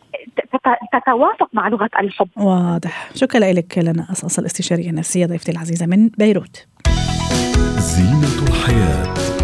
تتوافق 0.92 1.48
مع 1.52 1.68
لغة 1.68 1.90
الحب. 2.00 2.28
واضح. 2.36 3.10
شكرا 3.14 3.52
لك 3.52 3.78
لنا 3.78 4.06
أصاص 4.12 4.38
الاستشاريه 4.38 4.90
النفسيه 4.90 5.26
ضيفتي 5.26 5.52
العزيزة 5.52 5.86
من 5.86 6.08
بيروت. 6.08 6.66
زينة 7.78 8.48
الحياة. 8.48 9.35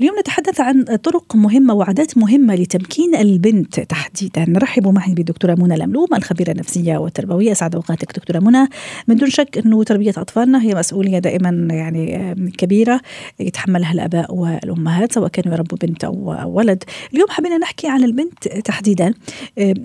اليوم 0.00 0.18
نتحدث 0.18 0.60
عن 0.60 0.84
طرق 0.84 1.36
مهمة 1.36 1.74
وعادات 1.74 2.18
مهمة 2.18 2.54
لتمكين 2.54 3.14
البنت 3.14 3.80
تحديدا. 3.80 4.44
نرحب 4.48 4.88
معي 4.88 5.14
بالدكتورة 5.14 5.54
منى 5.54 5.74
الأملوم 5.74 6.14
الخبيرة 6.14 6.50
النفسية 6.50 6.96
والتربوية. 6.96 7.52
أسعد 7.52 7.74
أوقاتك 7.74 8.16
دكتورة 8.16 8.38
منى. 8.38 8.68
من 9.08 9.16
دون 9.16 9.30
شك 9.30 9.58
أنه 9.58 9.84
تربية 9.84 10.12
أطفالنا 10.16 10.62
هي 10.62 10.74
مسؤولية 10.74 11.18
دائما 11.18 11.74
يعني 11.74 12.34
كبيرة. 12.58 13.00
يتحملها 13.40 13.92
الآباء 13.92 14.34
والأمهات 14.34 15.12
سواء 15.12 15.28
كانوا 15.28 15.54
يربوا 15.56 15.78
بنت 15.82 16.04
أو 16.04 16.36
ولد. 16.56 16.84
اليوم 17.14 17.28
حبينا 17.30 17.58
نحكي 17.58 17.88
عن 17.88 18.04
البنت 18.04 18.48
تحديدا. 18.48 19.14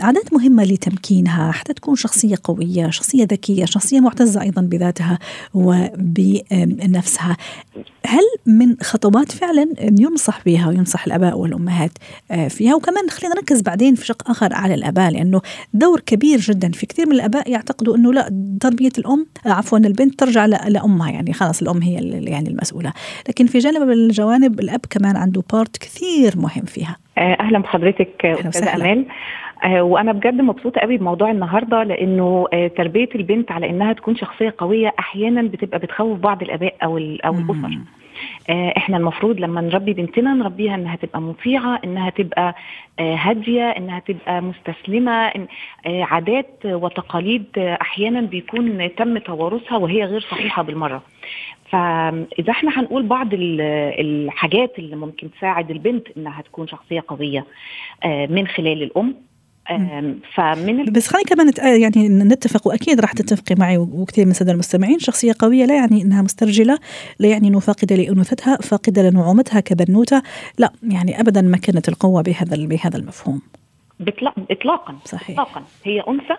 عادات 0.01 0.33
مهمة 0.33 0.63
لتمكينها. 0.63 1.51
حتى 1.51 1.73
تكون 1.73 1.95
شخصية 1.95 2.35
قوية 2.43 2.89
شخصية 2.89 3.23
ذكية 3.23 3.65
شخصية 3.65 3.99
معتزة 3.99 4.41
أيضا 4.41 4.61
بذاتها 4.61 5.19
وبنفسها. 5.53 7.37
هل 8.05 8.23
من 8.45 8.75
خطوات 8.81 9.31
فعلا 9.31 9.67
ينصح 9.99 10.45
بها 10.45 10.67
وينصح 10.67 11.05
الآباء 11.05 11.37
والأمهات 11.37 11.91
آه، 12.31 12.47
فيها. 12.47 12.75
وكمان 12.75 13.09
خلينا 13.09 13.35
نركز 13.35 13.61
بعدين 13.61 13.95
في 13.95 14.05
شق 14.05 14.29
آخر 14.29 14.53
على 14.53 14.73
الآباء 14.73 15.11
لأنه 15.11 15.41
دور 15.73 15.99
كبير 15.99 16.37
جدا 16.39 16.71
في 16.71 16.85
كثير 16.85 17.05
من 17.05 17.11
الآباء 17.11 17.51
يعتقدوا 17.51 17.95
إنه 17.97 18.13
لا 18.13 18.29
تربية 18.61 18.91
الأم 18.97 19.25
آه، 19.45 19.49
عفوا 19.49 19.77
البنت 19.77 20.19
ترجع 20.19 20.45
لأمها 20.45 21.11
يعني 21.11 21.33
خلاص 21.33 21.61
الأم 21.61 21.81
هي 21.81 21.93
يعني 22.25 22.49
المسؤولة. 22.49 22.93
لكن 23.29 23.45
في 23.45 23.57
جانب 23.57 23.81
من 23.81 23.93
الجوانب 23.93 24.59
الأب 24.59 24.81
كمان 24.89 25.17
عنده 25.17 25.43
بارت 25.53 25.77
كثير 25.77 26.33
مهم 26.35 26.65
فيها. 26.65 26.97
آه، 27.17 27.37
أهلا 27.39 27.59
بحضرتك 27.59 28.25
أستاذة 28.25 28.75
أمال. 28.75 29.05
وأنا 29.79 30.11
بجد 30.11 30.41
مبسوطة 30.41 30.81
قوي 30.81 30.97
بموضوع 30.97 31.31
النهارده 31.31 31.83
لأنه 31.83 32.45
تربية 32.77 33.09
البنت 33.15 33.51
على 33.51 33.69
إنها 33.69 33.93
تكون 33.93 34.15
شخصية 34.15 34.55
قوية 34.57 34.93
أحيانا 34.99 35.41
بتبقى 35.41 35.79
بتخوف 35.79 36.19
بعض 36.19 36.41
الآباء 36.41 36.75
أو 36.83 36.97
أو 36.97 37.33
الأسر. 37.33 37.79
إحنا 38.49 38.97
المفروض 38.97 39.39
لما 39.39 39.61
نربي 39.61 39.93
بنتنا 39.93 40.33
نربيها 40.33 40.75
إنها 40.75 40.95
تبقى 40.95 41.21
مطيعة 41.21 41.79
إنها 41.83 42.09
تبقى 42.09 42.55
آه، 42.99 43.15
هادية 43.15 43.63
إنها 43.69 43.99
تبقى 43.99 44.41
مستسلمة 44.41 45.27
آه، 45.85 46.03
عادات 46.03 46.59
وتقاليد 46.65 47.45
أحيانا 47.57 48.21
بيكون 48.21 48.95
تم 48.95 49.17
توارثها 49.17 49.77
وهي 49.77 50.03
غير 50.05 50.19
صحيحة 50.21 50.63
بالمرة. 50.63 51.01
فإذا 51.69 52.49
إحنا 52.51 52.79
هنقول 52.79 53.03
بعض 53.03 53.27
الحاجات 53.33 54.79
اللي 54.79 54.95
ممكن 54.95 55.31
تساعد 55.31 55.71
البنت 55.71 56.07
إنها 56.17 56.41
تكون 56.41 56.67
شخصية 56.67 57.03
قوية 57.07 57.45
من 58.05 58.47
خلال 58.47 58.83
الأم 58.83 59.15
فمن 60.35 60.85
بس 60.85 61.07
خلينا 61.07 61.27
كمان 61.27 61.79
يعني 61.81 62.09
نتفق 62.09 62.67
وأكيد 62.67 62.99
راح 62.99 63.11
تتفقي 63.11 63.55
معي 63.55 63.77
وكثير 63.77 64.25
من 64.25 64.31
الساده 64.31 64.51
المستمعين. 64.51 64.99
شخصية 64.99 65.33
قوية 65.39 65.65
لا 65.65 65.75
يعني 65.75 66.01
إنها 66.01 66.21
مسترجلة 66.21 66.79
لا 67.19 67.27
يعني 67.27 67.47
إنه 67.47 67.59
فاقدة 67.59 67.95
لأنوثتها 67.95 68.55
فاقدة 68.55 69.09
لنعومتها 69.09 69.59
كبنوتة. 69.59 70.21
لا 70.57 70.71
يعني 70.83 71.19
ابدا 71.19 71.41
ما 71.41 71.57
كانت 71.57 71.89
القوة 71.89 72.21
بهذا 72.21 72.65
بهذا 72.67 72.97
المفهوم. 72.97 73.41
اطلاقا 74.51 74.95
صحيح. 75.05 75.39
اطلاقا. 75.39 75.63
هي 75.83 75.99
أنثى 75.99 76.35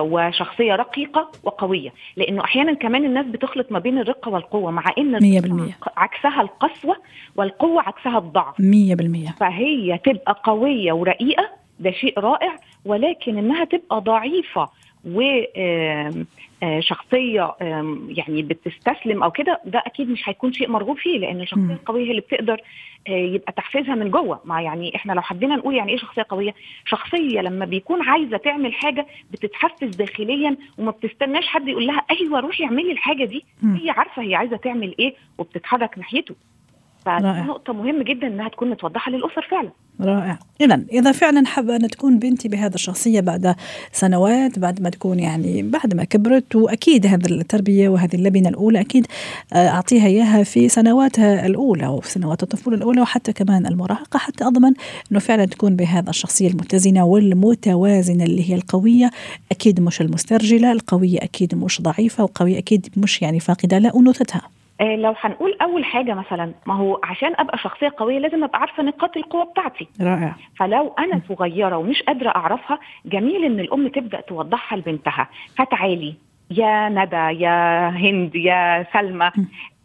وشخصية 0.00 0.74
رقيقة 0.74 1.30
وقوية. 1.42 1.92
لأنه 2.16 2.44
أحيانا 2.44 2.74
كمان 2.74 3.04
الناس 3.04 3.26
بتخلط 3.26 3.72
ما 3.72 3.78
بين 3.78 3.98
الرقة 3.98 4.30
والقوة 4.30 4.70
مع 4.70 4.84
إن 4.98 5.18
100% 5.20 5.74
عكسها 5.96 6.40
القسوة 6.42 6.96
والقوة 7.36 7.82
عكسها 7.82 8.18
الضعف. 8.18 8.54
100% 8.58 9.32
فهي 9.40 9.98
تبقى 10.04 10.40
قوية 10.44 10.92
ورقيقة 10.92 11.63
ده 11.80 11.90
شيء 11.90 12.18
رائع 12.20 12.56
ولكن 12.84 13.38
إنها 13.38 13.64
تبقى 13.64 14.00
ضعيفة 14.00 14.68
وشخصية 16.62 17.54
يعني 18.08 18.42
بتستسلم 18.42 19.22
أو 19.22 19.30
كده 19.30 19.60
ده 19.64 19.82
أكيد 19.86 20.10
مش 20.10 20.28
هيكون 20.28 20.52
شيء 20.52 20.68
مرغوب 20.70 20.96
فيه 20.98 21.18
لأن 21.18 21.40
الشخصية 21.40 21.62
القوية 21.74 22.04
هي 22.06 22.10
اللي 22.10 22.20
بتقدر 22.20 22.60
يبقى 23.08 23.52
تحفيزها 23.52 23.94
من 23.94 24.10
جوه. 24.10 24.40
مع 24.44 24.60
يعني 24.60 24.96
إحنا 24.96 25.12
لو 25.12 25.20
حبينا 25.22 25.56
نقول 25.56 25.74
يعني 25.74 25.92
إيه 25.92 25.98
شخصية 25.98 26.26
قوية 26.28 26.54
شخصية 26.86 27.40
لما 27.40 27.64
بيكون 27.64 28.02
عايزة 28.02 28.36
تعمل 28.36 28.74
حاجة 28.74 29.06
بتتحفز 29.32 29.96
داخليا 29.96 30.56
وما 30.78 30.90
بتستناش 30.90 31.46
حد 31.46 31.68
يقول 31.68 31.86
لها 31.86 32.02
أيوة 32.10 32.40
روحي 32.40 32.64
اعملي 32.64 32.92
الحاجة 32.92 33.24
دي 33.24 33.44
هي 33.82 33.90
عارفة 33.90 34.22
هي 34.22 34.34
عايزة 34.34 34.56
تعمل 34.56 34.94
إيه 34.98 35.14
وبتتحرك 35.38 35.98
ناحيته. 35.98 36.34
فنقطة 37.06 37.72
مهمة 37.72 38.04
جدا 38.04 38.26
إنها 38.26 38.48
تكون 38.48 38.70
متوضحة 38.70 39.10
للأسر 39.10 39.46
فعلا. 39.50 39.70
رائع. 40.00 40.38
إذا 40.60 40.84
إذا 40.92 41.12
فعلا 41.12 41.46
حابة 41.46 41.76
أن 41.76 41.88
تكون 41.88 42.18
بنتي 42.18 42.48
بهذا 42.48 42.74
الشخصية 42.74 43.20
بعد 43.20 43.54
سنوات 43.92 44.58
بعد 44.58 44.82
ما 44.82 44.90
تكون 44.90 45.20
يعني 45.20 45.62
بعد 45.62 45.94
ما 45.94 46.04
كبرت 46.04 46.56
وأكيد 46.56 47.06
هذه 47.06 47.26
التربية 47.26 47.88
وهذه 47.88 48.14
اللبنة 48.14 48.48
الأولى 48.48 48.80
أكيد 48.80 49.06
آه، 49.52 49.68
أعطيها 49.68 50.06
إياها 50.06 50.42
في 50.42 50.68
سنواتها 50.68 51.46
الأولى 51.46 51.86
وفي 51.86 52.10
سنوات 52.10 52.42
الطفولة 52.42 52.76
الأولى 52.76 53.00
وحتى 53.00 53.32
كمان 53.32 53.66
المراهقة 53.66 54.18
حتى 54.18 54.44
أضمن 54.44 54.72
أنه 55.12 55.20
فعلا 55.20 55.44
تكون 55.44 55.76
بهذا 55.76 56.10
الشخصية 56.10 56.48
المتزنة 56.48 57.04
والمتوازنة 57.04 58.24
اللي 58.24 58.50
هي 58.50 58.54
القوية. 58.54 59.10
أكيد 59.50 59.80
مش 59.80 60.00
المسترجلة 60.00 60.72
القوية 60.72 61.18
أكيد 61.18 61.54
مش 61.54 61.82
ضعيفة 61.82 62.24
والقوية 62.24 62.58
أكيد 62.58 62.88
مش 62.96 63.22
يعني 63.22 63.40
فاقدة 63.40 63.78
لأنوثتها 63.78 64.40
آه، 64.44 64.53
لو 64.80 65.14
هنقول 65.20 65.56
أول 65.62 65.84
حاجة 65.84 66.14
مثلا 66.14 66.54
ما 66.66 66.74
هو 66.74 67.00
عشان 67.04 67.32
أبقى 67.38 67.58
شخصية 67.58 67.92
قوية 67.96 68.18
لازم 68.18 68.44
أبقى 68.44 68.60
عارفة 68.60 68.82
نقاط 68.82 69.16
القوة 69.16 69.44
بتاعتي. 69.44 69.88
رائع. 70.00 70.34
فلو 70.56 70.94
أنا 70.98 71.20
صغيرة 71.28 71.76
ومش 71.76 72.02
قادرة 72.02 72.28
أعرفها 72.28 72.78
جميل 73.06 73.44
إن 73.44 73.60
الأم 73.60 73.88
تبدأ 73.88 74.20
توضحها 74.20 74.78
لبنتها. 74.78 75.28
فتعالي 75.58 76.14
يا 76.50 76.88
ندى 76.88 77.42
يا 77.44 77.88
هند 77.88 78.34
يا 78.36 78.86
سلمى 78.92 79.30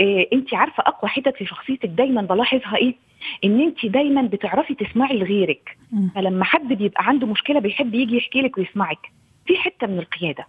إيه 0.02 0.28
انت 0.34 0.54
عارفة 0.54 0.84
أقوى 0.88 1.10
حتت 1.12 1.36
في 1.36 1.46
شخصيتك 1.46 1.90
دايما 1.90 2.22
بلاحظها 2.22 2.76
إيه؟ 2.76 2.96
إن 3.44 3.60
انت 3.62 3.86
دايما 3.86 4.22
بتعرفي 4.22 4.74
تسمعي 4.76 5.18
لغيرك. 5.18 5.78
فلما 6.16 6.46
حد 6.46 6.74
بيبقى 6.74 7.04
عنده 7.08 7.28
مشكلة 7.28 7.60
بيحب 7.60 7.94
يجي 7.96 8.18
يحكي 8.18 8.42
لك 8.42 8.58
ويسمعك. 8.58 9.12
في 9.46 9.58
حتة 9.58 9.88
من 9.88 10.00
القيادة. 10.00 10.46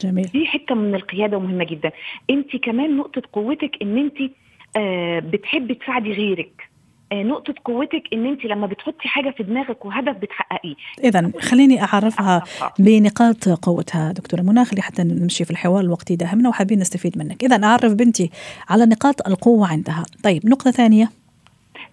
جميل. 0.00 0.24
دي 0.24 0.46
حتة 0.46 0.74
من 0.74 0.94
القيادة 0.94 1.38
مهمه 1.38 1.64
جدا. 1.64 1.90
أنت 2.30 2.56
كمان 2.56 2.96
نقطة 2.96 3.22
قوتك 3.32 3.70
إن 3.82 3.98
أنت 3.98 4.32
آه 4.76 5.18
بتحبي 5.18 5.74
تساعدي 5.74 6.12
غيرك. 6.12 6.68
آه 7.12 7.22
نقطة 7.22 7.54
قوتك 7.64 8.02
إن 8.12 8.26
أنت 8.26 8.44
لما 8.44 8.66
بتحطي 8.66 9.08
حاجة 9.08 9.30
في 9.30 9.42
دماغك 9.42 9.84
وهدف 9.84 10.16
بتحققيه. 10.16 10.74
إذا 11.04 11.32
خليني 11.40 11.82
أعرفها 11.82 12.28
أعرفها. 12.28 12.74
بنقاط 12.78 13.48
قوتها 13.48 14.12
دكتورة 14.12 14.42
منى 14.42 14.64
خلي 14.64 14.82
حتى 14.82 15.02
نمشي 15.02 15.44
في 15.44 15.50
الحوار 15.50 15.80
الوقتي 15.80 16.16
داهمنا 16.16 16.48
وحابين 16.48 16.78
نستفيد 16.78 17.18
منك. 17.18 17.44
إذا 17.44 17.64
أعرف 17.64 17.92
بنتي 17.92 18.30
على 18.68 18.86
نقاط 18.86 19.28
القوة 19.28 19.68
عندها. 19.68 20.04
طيب 20.22 20.46
نقطة 20.46 20.70
ثانية. 20.70 21.10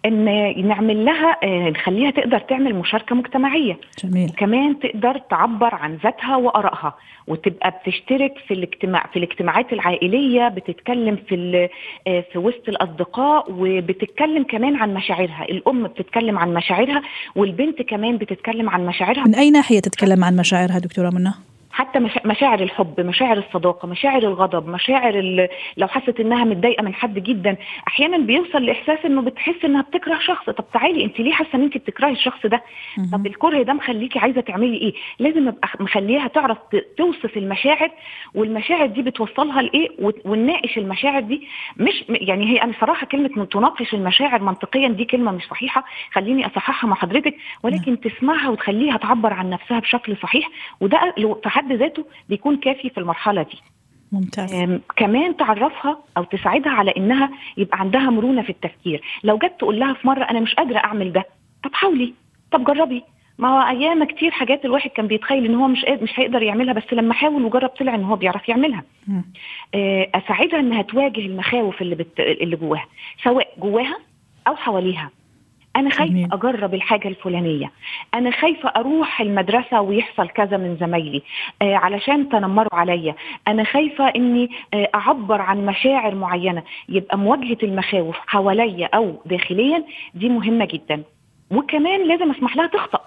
إن 0.05 0.67
نعمل 0.67 1.05
لها 1.05 1.37
آه 1.43 1.69
نخليها 1.69 2.11
تقدر 2.11 2.39
تعمل 2.39 2.75
مشاركة 2.75 3.15
مجتمعية. 3.15 3.77
جميل. 4.03 4.29
كمان 4.37 4.79
تقدر 4.79 5.17
تعبر 5.17 5.75
عن 5.75 5.97
ذاتها 6.03 6.35
وآرائها 6.35 6.95
وتبقى 7.27 7.71
بتشترك 7.85 8.33
في 8.47 8.53
الاجتماع 8.53 9.05
في 9.13 9.19
الاجتماعات 9.19 9.73
العائلية 9.73 10.47
بتتكلم 10.47 11.15
في 11.29 11.69
آه، 12.07 12.23
في 12.33 12.37
وسط 12.39 12.69
الأصدقاء 12.69 13.45
وبتتكلم 13.49 14.43
كمان 14.43 14.75
عن 14.75 14.93
مشاعرها. 14.93 15.45
الأم 15.49 15.83
بتتكلم 15.87 16.37
عن 16.39 16.53
مشاعرها 16.53 17.01
والبنت 17.35 17.81
كمان 17.81 18.17
بتتكلم 18.17 18.69
عن 18.69 18.85
مشاعرها. 18.85 19.23
من 19.27 19.35
أي 19.35 19.51
ناحية 19.51 19.79
تتكلم 19.79 20.23
عن 20.23 20.35
مشاعرها 20.35 20.79
دكتورة 20.79 21.09
منى؟ 21.09 21.33
حتى 21.73 21.99
مشا- 21.99 22.27
مشاعر 22.27 22.59
الحب 22.59 22.99
مشاعر 23.01 23.37
الصداقة 23.37 23.87
مشاعر 23.87 24.23
الغضب 24.23 24.67
مشاعر 24.69 25.47
لو 25.77 25.87
حست 25.87 26.19
إنها 26.19 26.43
متضايقة 26.43 26.83
من 26.83 26.93
حد 26.93 27.19
جدا 27.19 27.57
أحيانا 27.87 28.17
بيوصل 28.17 28.65
لإحساس 28.65 28.99
إنه 29.05 29.21
بتحس 29.21 29.65
إنها 29.65 29.81
بتكره 29.81 30.19
شخص. 30.19 30.45
طب 30.49 30.65
تعالي 30.73 31.03
أنت 31.03 31.19
ليه 31.19 31.31
حاسة 31.33 31.49
إن 31.55 31.61
أنت 31.61 31.77
بتكرهي 31.77 32.11
الشخص 32.11 32.45
ده؟ 32.45 32.63
طب 33.11 33.27
الكره 33.27 33.63
ده 33.63 33.73
مخليكي 33.73 34.19
عايزة 34.19 34.41
تعملي 34.41 34.77
إيه؟ 34.77 34.93
لازم 35.19 35.47
أبقى 35.47 35.69
مخليها 35.79 36.27
تعرف 36.27 36.57
توصف 36.97 37.37
المشاعر 37.37 37.89
والمشاعر 38.35 38.85
دي 38.85 39.01
بتوصلها 39.01 39.61
لإيه؟ 39.61 39.89
ونناقش 40.25 40.77
المشاعر 40.77 41.19
دي. 41.21 41.47
مش 41.77 42.03
يعني 42.09 42.45
هي 42.51 42.61
أنا 42.63 42.73
صراحة 42.81 43.05
كلمة 43.05 43.29
من 43.35 43.49
تناقش 43.49 43.93
المشاعر 43.93 44.41
منطقيا 44.41 44.87
دي 44.87 45.05
كلمة 45.05 45.31
مش 45.31 45.43
صحيحة. 45.43 45.83
خليني 46.13 46.45
أصححها 46.47 46.87
مع 46.87 46.95
حضرتك. 46.95 47.35
ولكن 47.63 47.99
تسمعها 47.99 48.49
وتخليها 48.49 48.97
تعبر 48.97 49.33
عن 49.33 49.49
نفسها 49.49 49.79
بشكل 49.79 50.17
صحيح. 50.17 50.49
وده 50.81 51.13
في 51.17 51.49
حد 51.63 51.71
ذاته 51.73 52.05
بيكون 52.29 52.57
كافي 52.57 52.89
في 52.89 52.97
المرحلة 52.97 53.41
دي. 53.43 53.57
ممتاز. 54.11 54.53
كمان 54.95 55.37
تعرفها 55.37 55.97
أو 56.17 56.23
تساعدها 56.23 56.71
على 56.71 56.93
إنها 56.97 57.29
يبقى 57.57 57.79
عندها 57.79 58.09
مرونة 58.09 58.41
في 58.41 58.49
التفكير. 58.49 59.01
لو 59.23 59.37
جت 59.37 59.53
تقول 59.59 59.79
لها 59.79 59.93
في 59.93 60.07
مرة 60.07 60.23
أنا 60.23 60.39
مش 60.39 60.55
قادرة 60.55 60.77
أعمل 60.77 61.11
ده 61.11 61.25
طب 61.63 61.73
حاولي 61.73 62.13
طب 62.51 62.63
جربي. 62.63 63.03
ما 63.37 63.47
هو 63.47 63.67
أيام 63.77 64.03
كتير 64.03 64.31
حاجات 64.31 64.65
الواحد 64.65 64.89
كان 64.89 65.07
بيتخيل 65.07 65.45
إن 65.45 65.55
هو 65.55 65.67
مش 65.67 65.85
قادر 65.85 66.03
مش 66.03 66.19
هيقدر 66.19 66.41
يعملها 66.41 66.73
بس 66.73 66.83
لما 66.93 67.13
حاول 67.13 67.43
وجرب 67.45 67.69
طلع 67.69 67.95
إن 67.95 68.03
هو 68.03 68.15
بيعرف 68.15 68.49
يعملها. 68.49 68.83
آه، 69.75 70.09
أساعدها 70.15 70.59
إنها 70.59 70.81
تواجه 70.81 71.19
المخاوف 71.19 71.81
اللي 71.81 71.95
بت... 71.95 72.19
اللي 72.19 72.55
جواها 72.55 72.85
سواء 73.23 73.47
جواها 73.57 73.97
أو 74.47 74.55
حواليها. 74.55 75.09
أنا. 75.75 75.89
خايفة 75.89 76.27
أجرب 76.31 76.73
الحاجة 76.73 77.07
الفلانية. 77.07 77.71
أنا 78.13 78.31
خايفة 78.31 78.69
أروح 78.69 79.21
المدرسة 79.21 79.81
ويحصل 79.81 80.29
كذا 80.29 80.57
من 80.57 80.77
زمايلي 80.79 81.21
آه 81.61 81.75
علشان 81.75 82.29
تنمروا 82.29 82.75
عليا. 82.75 83.15
أنا 83.47 83.63
خايفة 83.63 84.07
إني 84.07 84.49
آه 84.73 84.89
أعبر 84.95 85.41
عن 85.41 85.65
مشاعر 85.65 86.15
معينة. 86.15 86.63
يبقى 86.89 87.17
مواجهة 87.17 87.57
المخاوف 87.63 88.17
حواليا 88.27 88.89
أو 88.93 89.21
داخليا 89.25 89.83
دي 90.13 90.29
مهمة 90.29 90.65
جدا. 90.65 91.03
وكمان 91.51 92.07
لازم 92.07 92.31
أسمح 92.31 92.55
لها 92.57 92.67
تخطأ. 92.67 93.01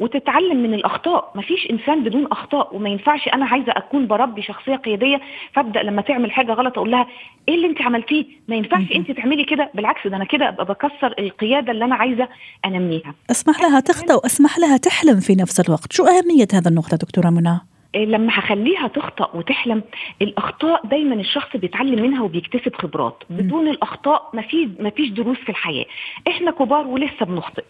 وتتعلم 0.00 0.62
من 0.62 0.74
الأخطاء. 0.74 1.32
مفيش 1.34 1.70
إنسان 1.70 2.04
بدون 2.04 2.26
أخطاء 2.26 2.76
وما 2.76 2.88
ينفعش 2.88 3.28
أنا 3.28 3.46
عايزة 3.46 3.72
أكون 3.76 4.06
بربي 4.06 4.42
شخصية 4.42 4.76
قيادية 4.76 5.20
فأبدأ 5.52 5.82
لما 5.82 6.02
تعمل 6.02 6.32
حاجة 6.32 6.52
غلط 6.52 6.78
أقول 6.78 6.90
لها 6.90 7.06
إيه 7.48 7.54
اللي 7.54 7.66
أنت 7.66 7.82
عملتيه؟ 7.82 8.24
ما 8.48 8.56
ينفعش 8.56 8.84
أنت 8.94 9.10
تعملي 9.10 9.44
كده. 9.44 9.70
بالعكس 9.74 10.06
ده 10.06 10.16
أنا 10.16 10.24
كده 10.24 10.48
أبقى 10.48 10.64
بكسر 10.64 11.14
القيادة 11.18 11.72
اللي 11.72 11.84
أنا 11.84 11.94
عايزة 11.94 12.28
أنميها. 12.64 13.14
أسمح 13.30 13.60
لها 13.60 13.80
تخطأ 13.80 14.14
وأسمح 14.14 14.58
لها 14.58 14.76
تحلم 14.76 15.20
في 15.20 15.34
نفس 15.34 15.60
الوقت. 15.60 15.92
شو 15.92 16.04
أهمية 16.04 16.48
هذا 16.52 16.68
النقطة 16.70 16.96
دكتورة 16.96 17.30
منى؟ 17.30 17.60
إيه 17.94 18.04
لما 18.06 18.28
هخليها 18.32 18.88
تخطأ 18.88 19.30
وتحلم 19.34 19.82
الأخطاء 20.22 20.86
دايما 20.86 21.14
الشخص 21.14 21.56
بيتعلم 21.56 22.02
منها 22.02 22.22
وبيكتسب 22.22 22.74
خبرات. 22.74 23.22
بدون 23.30 23.68
الأخطاء 23.68 24.30
مفيش 24.34 24.68
مفيش 24.80 25.08
دروس 25.10 25.36
في 25.38 25.48
الحياة. 25.48 25.84
إحنا 26.28 26.50
كبار 26.50 26.86
ولسه 26.86 27.26
بنخطئ. 27.26 27.64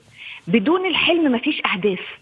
بدون 0.48 0.86
الحلم 0.86 1.32
مفيش 1.32 1.62
أهداف 1.74 2.18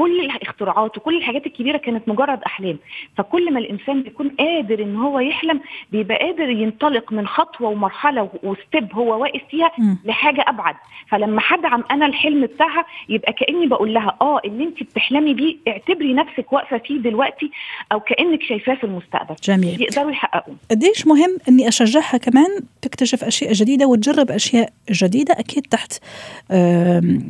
كل 0.00 0.20
الاختراعات 0.20 0.96
وكل 0.96 1.16
الحاجات 1.16 1.46
الكبيرة 1.46 1.76
كانت 1.78 2.08
مجرد 2.08 2.42
أحلام. 2.46 2.78
فكل 3.16 3.52
ما 3.52 3.58
الإنسان 3.60 4.02
بيكون 4.02 4.28
قادر 4.28 4.82
إن 4.82 4.96
هو 4.96 5.20
يحلم 5.20 5.60
بيبقى 5.92 6.16
قادر 6.18 6.48
ينطلق 6.50 7.12
من 7.12 7.26
خطوة 7.26 7.68
ومرحلة 7.68 8.28
وستيب 8.42 8.94
هو 8.94 9.22
واقف 9.22 9.40
فيها. 9.50 9.70
لحاجة 10.04 10.44
أبعد. 10.48 10.74
فلما 11.08 11.42
هدعم 11.48 11.84
أنا 11.90 12.06
الحلم 12.06 12.46
بتاعها 12.46 12.84
يبقى 13.08 13.32
كأني 13.32 13.66
بقول 13.66 13.94
لها 13.94 14.16
آه 14.20 14.40
اللي 14.44 14.64
أنت 14.64 14.82
بتحلمي 14.82 15.34
بيه 15.34 15.56
اعتبري 15.68 16.14
نفسك 16.14 16.52
واقفة 16.52 16.78
فيه 16.78 16.98
دلوقتي 16.98 17.50
أو 17.92 18.00
كأنك 18.00 18.42
شايفاه 18.42 18.74
في 18.74 18.84
المستقبل. 18.84 19.34
جميل. 19.44 19.82
يقدروا 19.82 20.10
يحققوا 20.10 20.54
قديش 20.70 21.06
مهم 21.06 21.36
إني 21.48 21.68
أشجعها 21.68 22.16
كمان 22.16 22.46
تكتشف 22.82 23.24
أشياء 23.24 23.52
جديدة 23.52 23.86
وتجرب 23.86 24.30
أشياء 24.30 24.72
جديدة 24.90 25.34
أكيد 25.38 25.62
تحت 25.62 25.92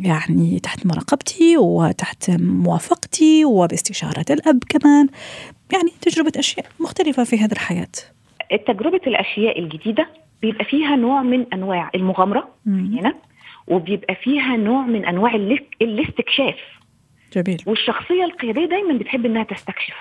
يعني 0.04 0.60
تحت 0.62 0.86
مراقبتي 0.86 1.56
وتحت 1.56 2.30
موافقتي 2.60 3.44
وباستشارة 3.44 4.24
الأب 4.30 4.60
كمان. 4.68 5.08
يعني 5.72 5.90
تجربة 6.00 6.32
أشياء 6.36 6.66
مختلفة 6.80 7.24
في 7.24 7.36
هذه 7.38 7.52
الحياة. 7.52 7.88
تجربه 8.66 9.00
الأشياء 9.06 9.58
الجديدة 9.58 10.06
بيبقى 10.42 10.64
فيها 10.64 10.96
نوع 10.96 11.22
من 11.22 11.46
أنواع 11.52 11.90
المغامرة 11.94 12.48
مم. 12.66 12.98
هنا 12.98 13.14
وبيبقى 13.68 14.14
فيها 14.14 14.56
نوع 14.56 14.82
من 14.86 15.04
الاست- 15.34 15.82
الاستكشاف. 15.82 16.56
جميل. 17.32 17.62
والشخصية 17.66 18.24
القيادية 18.24 18.64
دايما 18.66 18.98
بتحب 18.98 19.26
إنها 19.26 19.42
تستكشف. 19.44 19.94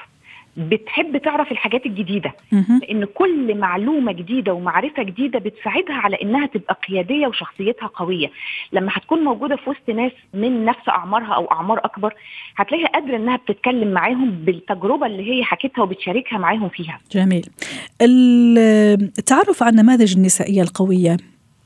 بتحب 0.60 1.18
تعرف 1.18 1.52
الحاجات 1.52 1.86
الجديدة. 1.86 2.34
لأن 2.52 3.06
كل 3.06 3.58
معلومة 3.58 4.12
جديدة 4.12 4.54
ومعرفة 4.54 5.04
جديدة 5.04 5.40
بتساعدها 5.40 5.96
على 5.96 6.18
إنها 6.22 6.46
تبقى 6.46 6.78
قيادية 6.90 7.28
وشخصيتها 7.28 7.88
قوية. 7.88 8.28
لما 8.74 8.90
هتكون 8.94 9.20
موجودة 9.24 9.56
في 9.56 9.70
وسط 9.70 9.90
ناس 9.90 10.12
من 10.34 10.66
نفس 10.66 10.90
أعمارها 10.90 11.34
أو 11.36 11.46
أعمار 11.46 11.80
أكبر 11.86 12.14
هتلاقيها 12.56 12.88
قادرة 12.88 13.16
إنها 13.16 13.36
بتتكلم 13.38 13.92
معاهم 13.94 14.32
بالتجربة 14.32 15.06
اللي 15.06 15.32
هي 15.32 15.44
حكتها 15.44 15.82
وبتشاركها 15.84 16.38
معاهم 16.38 16.70
فيها. 16.70 17.00
جميل. 17.12 17.46
ال- 18.02 18.58
التعرف 19.18 19.64
على 19.64 19.72
النماذج 19.72 20.18
النسائية 20.18 20.62
القوية 20.62 21.18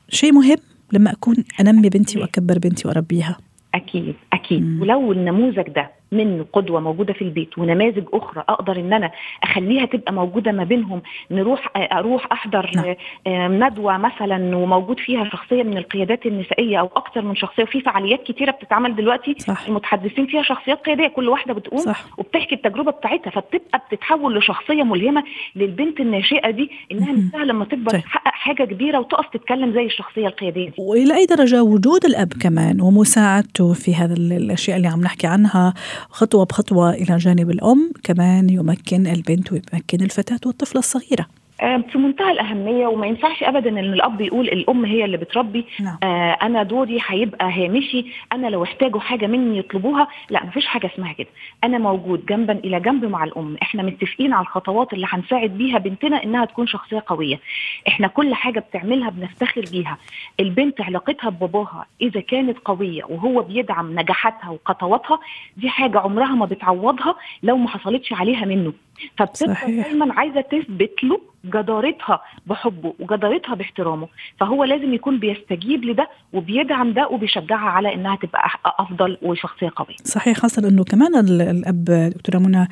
شيء 0.08 0.32
مهم 0.32 0.56
لما 0.92 1.12
أكون 1.12 1.36
أنمي 1.60 1.88
بنتي 1.88 2.18
وأكبر 2.18 2.58
بنتي 2.58 2.88
وأربيها. 2.88 3.38
أكيد 3.74 4.14
أكيد. 4.32 4.62
مم. 4.62 4.82
ولو 4.82 5.12
النموذج 5.12 5.62
ده 5.68 5.90
منه 6.14 6.44
قدوة 6.52 6.80
موجودة 6.80 7.12
في 7.12 7.22
البيت 7.22 7.58
ونماذج 7.58 8.04
أخرى 8.12 8.44
أقدر 8.48 8.80
إن 8.80 8.92
أنا 8.92 9.10
أخليها 9.42 9.84
تبقى 9.86 10.12
موجودة 10.12 10.52
ما 10.52 10.64
بينهم 10.64 11.02
نروح 11.30 11.70
أروح 11.76 12.26
أحضر 12.32 12.70
نعم. 12.76 12.94
آه، 13.26 13.48
ندوة 13.48 13.96
مثلا 13.98 14.56
وموجود 14.56 14.98
فيها 15.00 15.28
شخصية 15.28 15.62
من 15.62 15.78
القيادات 15.78 16.26
النسائية 16.26 16.80
أو 16.80 16.90
أكتر 16.96 17.22
من 17.22 17.36
شخصية 17.36 17.62
وفي 17.62 17.80
فعاليات 17.80 18.22
كتيرة 18.22 18.50
بتتعمل 18.50 18.96
دلوقتي 18.96 19.34
صح. 19.38 19.64
المتحدثين 19.68 20.26
فيها 20.26 20.42
شخصيات 20.42 20.78
قيادية 20.86 21.06
كل 21.08 21.28
واحدة 21.28 21.54
بتقوم 21.54 21.80
صح. 21.80 22.04
وبتحكي 22.18 22.54
التجربة 22.54 22.90
بتاعتها 22.92 23.30
فبتبقى 23.30 23.82
بتتحول 23.88 24.38
لشخصية 24.38 24.82
ملهمة 24.82 25.24
للبنت 25.56 26.00
الناشئة 26.00 26.50
دي 26.50 26.70
إنها. 26.92 27.12
نفسها 27.12 27.44
لما 27.44 27.64
تكبر 27.64 27.90
طيب. 27.90 28.00
تحقق 28.00 28.32
حاجة 28.34 28.64
كبيرة 28.64 28.98
وتقف 28.98 29.26
تتكلم 29.32 29.72
زي 29.72 29.84
الشخصية 29.86 30.26
القيادية 30.26 30.68
دي 30.68 30.74
وإلى 30.78 31.16
أي 31.16 31.26
درجة 31.26 31.62
وجود 31.62 32.04
الأب 32.04 32.32
كمان 32.42 32.80
ومساعدته 32.80 33.72
في 33.72 33.94
هذا 33.94 34.14
ال- 34.14 34.32
الأشياء 34.32 34.76
اللي 34.76 34.88
عم 34.88 35.00
نحكي 35.00 35.26
عنها 35.26 35.74
خطوة 36.10 36.44
بخطوة 36.44 36.90
إلى 36.94 37.16
جانب 37.16 37.50
الأم 37.50 37.92
كمان 38.04 38.50
يمكن 38.50 39.06
البنت 39.06 39.52
ويمكن 39.52 40.00
الفتاة 40.02 40.40
والطفلة 40.46 40.78
الصغيرة. 40.78 41.22
آه، 41.22 41.43
في 41.64 41.98
منتهى 41.98 42.32
الأهمية 42.32 42.86
وما 42.86 43.06
ينفعش 43.06 43.42
أبدا 43.42 43.70
إن 43.70 43.78
الأب 43.78 44.20
يقول 44.20 44.48
الأم 44.48 44.84
هي 44.84 45.04
اللي 45.04 45.16
بتربي 45.16 45.64
نعم. 45.80 45.98
آه 46.02 46.32
أنا 46.42 46.62
دوري 46.62 46.98
هيبقى 47.06 47.52
هامشي 47.52 48.06
أنا 48.32 48.46
لو 48.46 48.62
احتاجوا 48.64 49.00
حاجة 49.00 49.26
مني 49.26 49.58
يطلبوها 49.58 50.08
لا 50.30 50.44
مفيش 50.46 50.66
حاجة 50.66 50.90
اسمها 50.94 51.12
كده. 51.12 51.28
أنا 51.64 51.78
موجود 51.78 52.26
جنبا 52.26 52.52
إلى 52.52 52.80
جنب 52.80 53.04
مع 53.04 53.24
الأم. 53.24 53.56
إحنا 53.62 53.82
متفقين 53.82 54.32
على 54.32 54.42
الخطوات 54.42 54.92
اللي 54.92 55.06
هنساعد 55.10 55.50
بيها 55.50 55.78
بنتنا 55.78 56.24
إنها 56.24 56.44
تكون 56.44 56.66
شخصية 56.66 57.02
قوية. 57.06 57.40
إحنا 57.88 58.06
كل 58.08 58.34
حاجة 58.34 58.60
بتعملها 58.60 59.10
بنفتخر 59.10 59.64
بيها. 59.72 59.98
البنت 60.40 60.80
علاقتها 60.80 61.30
بباباها 61.30 61.86
إذا 62.00 62.20
كانت 62.20 62.58
قوية 62.58 63.04
وهو 63.04 63.42
بيدعم 63.42 64.00
نجاحاتها 64.00 64.50
وخطواتها 64.50 65.18
دي 65.56 65.68
حاجة 65.68 65.98
عمرها 65.98 66.34
ما 66.34 66.46
بتعوضها 66.46 67.14
لو 67.42 67.56
ما 67.56 67.68
حصلتش 67.68 68.12
عليها 68.12 68.44
منه. 68.44 68.72
فبتبقى. 69.18 69.56
دايما 69.82 70.14
عايزة 70.14 70.40
تثبت 70.40 71.04
له 71.04 71.20
جدارتها 71.44 72.20
بحبه 72.46 72.94
وجدارتها 73.00 73.54
باحترامه 73.54 74.08
فهو 74.40 74.64
لازم 74.64 74.94
يكون 74.94 75.18
بيستجيب 75.18 75.84
لده 75.84 76.08
وبيدعم 76.32 76.92
ده 76.92 77.08
وبيشجعها 77.08 77.68
على 77.68 77.94
إنها 77.94 78.16
تبقى 78.16 78.50
أفضل 78.78 79.18
وشخصية 79.22 79.70
قوية. 79.76 79.96
صحيح 80.04 80.38
خاصة 80.38 80.68
إنه 80.68 80.84
كمان 80.84 81.16
الأب 81.30 81.84
دكتورة 81.84 82.38
منى 82.38 82.68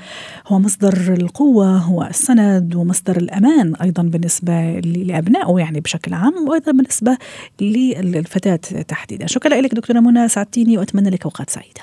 هو 0.47 0.59
مصدر 0.59 1.15
القوة 1.21 1.77
هو 1.77 2.03
السند 2.03 2.75
ومصدر 2.75 3.17
الأمان 3.17 3.75
أيضا 3.83 4.03
بالنسبة 4.03 4.81
لأبنائه 4.81 5.59
يعني 5.59 5.81
بشكل 5.81 6.15
عام 6.15 6.49
وأيضا 6.49 6.73
بالنسبة 6.73 7.19
للفتاة 7.61 8.83
تحديدا. 8.83 9.27
شكرا 9.27 9.61
لك 9.61 9.75
دكتورة 9.75 10.01
منى 10.01 10.29
سعدتيني 10.29 10.79
وأتمنى 10.79 11.11
لك 11.11 11.25
أوقات 11.25 11.51
سعيدة. 11.51 11.83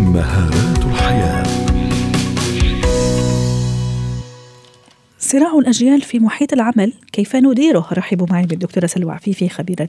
مهارات 0.00 0.89
صراع 5.22 5.58
الأجيال 5.58 6.00
في 6.00 6.18
محيط 6.18 6.52
العمل 6.52 6.92
كيف 7.12 7.36
نديره؟ 7.36 7.86
رحبوا 7.92 8.26
معي 8.30 8.46
بالدكتورة 8.46 8.86
سلوى 8.86 9.12
عفيفي 9.12 9.48
خبيرة 9.48 9.88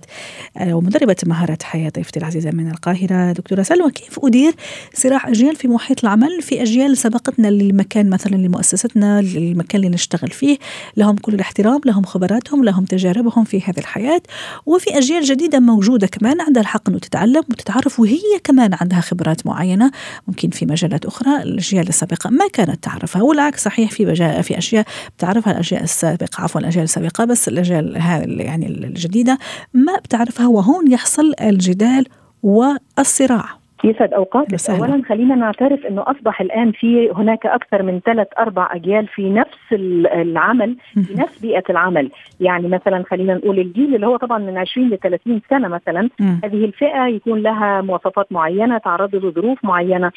آه، 0.58 0.74
ومدربة 0.74 1.16
مهارات 1.26 1.64
حياة 1.64 1.92
ضيفتي 1.96 2.20
العزيزة 2.20 2.52
من 2.52 2.72
القاهرة. 2.72 3.32
دكتورة 3.32 3.62
سلوى 3.62 3.92
كيف 3.92 4.20
أدير 4.24 4.54
صراع 4.94 5.30
أجيال 5.30 5.56
في 5.56 5.68
محيط 5.68 6.04
العمل 6.04 6.42
في 6.42 6.62
أجيال 6.62 6.98
سبقتنا 6.98 7.48
للمكان 7.48 8.10
مثلا 8.10 8.36
لمؤسستنا 8.36 9.22
للمكان 9.22 9.84
اللي 9.84 9.96
نشتغل 9.96 10.30
فيه؟ 10.30 10.58
لهم 10.98 11.16
كل 11.16 11.34
الاحترام 11.34 11.82
لهم 11.86 12.04
خبراتهم 12.04 12.64
لهم 12.64 12.86
تجاربهم 12.86 13.44
في 13.44 13.62
هذه 13.62 13.80
الحياة. 13.80 14.22
وفي 14.66 14.98
أجيال 14.98 15.24
جديدة 15.24 15.60
موجودة 15.60 16.08
كمان 16.08 16.42
عندها 16.42 16.62
الحق 16.62 16.90
أنه 16.90 17.00
تتعلم 17.00 17.44
وتتعرف 17.50 18.00
وهي 18.00 18.40
كمان 18.44 18.74
عندها 18.82 19.02
خبرات 19.02 19.48
معينة 19.48 19.92
ممكن 20.28 20.50
في 20.50 20.66
مجالات 20.66 21.06
أخرى 21.06 21.44
الأجيال 21.44 21.90
السابقة 21.90 22.30
ما 22.30 22.48
كانت 22.54 22.84
تعرفها. 22.84 23.22
والعكس 23.22 23.64
صحيح 23.64 23.92
في 23.92 24.16
في 24.44 24.58
أشياء 24.58 24.86
بتعرفها 25.22 25.54
الأجيال 25.54 25.84
السابقة 25.84 26.42
عفوا 26.44 26.62
الأجيال 26.62 26.84
السابقة 26.84 27.26
بس 27.26 27.48
الأجيال 27.48 27.96
يعني 28.42 28.68
الجديدة 28.68 29.38
ما 29.74 29.96
بتعرفها 29.98 30.48
وهون 30.48 30.92
يحصل 30.92 31.34
الجدال 31.42 32.06
والصراع. 32.44 33.61
يسعد 33.86 34.14
أوقاتك. 34.14 34.70
اولا 34.70 35.02
خلينا 35.10 35.36
نعترف 35.36 35.86
إنه 35.86 36.04
أصبح 36.08 36.42
الآن 36.42 36.72
في 36.72 37.12
هناك 37.12 37.46
أكثر 37.46 37.84
من 37.84 38.00
ثلاث 38.06 38.28
أربع 38.40 38.70
أجيال 38.76 39.08
في 39.08 39.30
نفس 39.30 39.74
العمل 39.74 40.76
في 40.94 41.14
نفس 41.16 41.40
بيئة 41.40 41.64
العمل. 41.70 42.10
يعني 42.40 42.68
مثلا 42.68 43.04
خلينا 43.10 43.34
نقول 43.34 43.60
الجيل 43.60 43.96
اللي 43.96 44.08
هو 44.08 44.18
طبعا 44.18 44.38
من 44.38 44.58
20 44.58 44.90
ل 44.90 44.98
30 44.98 45.42
سنة 45.50 45.68
مثلا 45.68 46.10
هذه 46.20 46.66
الفئة 46.66 47.06
يكون 47.08 47.42
لها 47.42 47.82
مواصفات 47.82 48.32
معينة 48.32 48.78
تعرض 48.78 49.16
لظروف 49.16 49.66
معينة. 49.66 50.12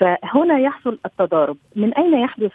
فهنا 0.00 0.58
يحصل 0.58 0.98
التضارب. 1.06 1.56
من 1.76 1.94
أين 1.94 2.14
يحدث 2.14 2.52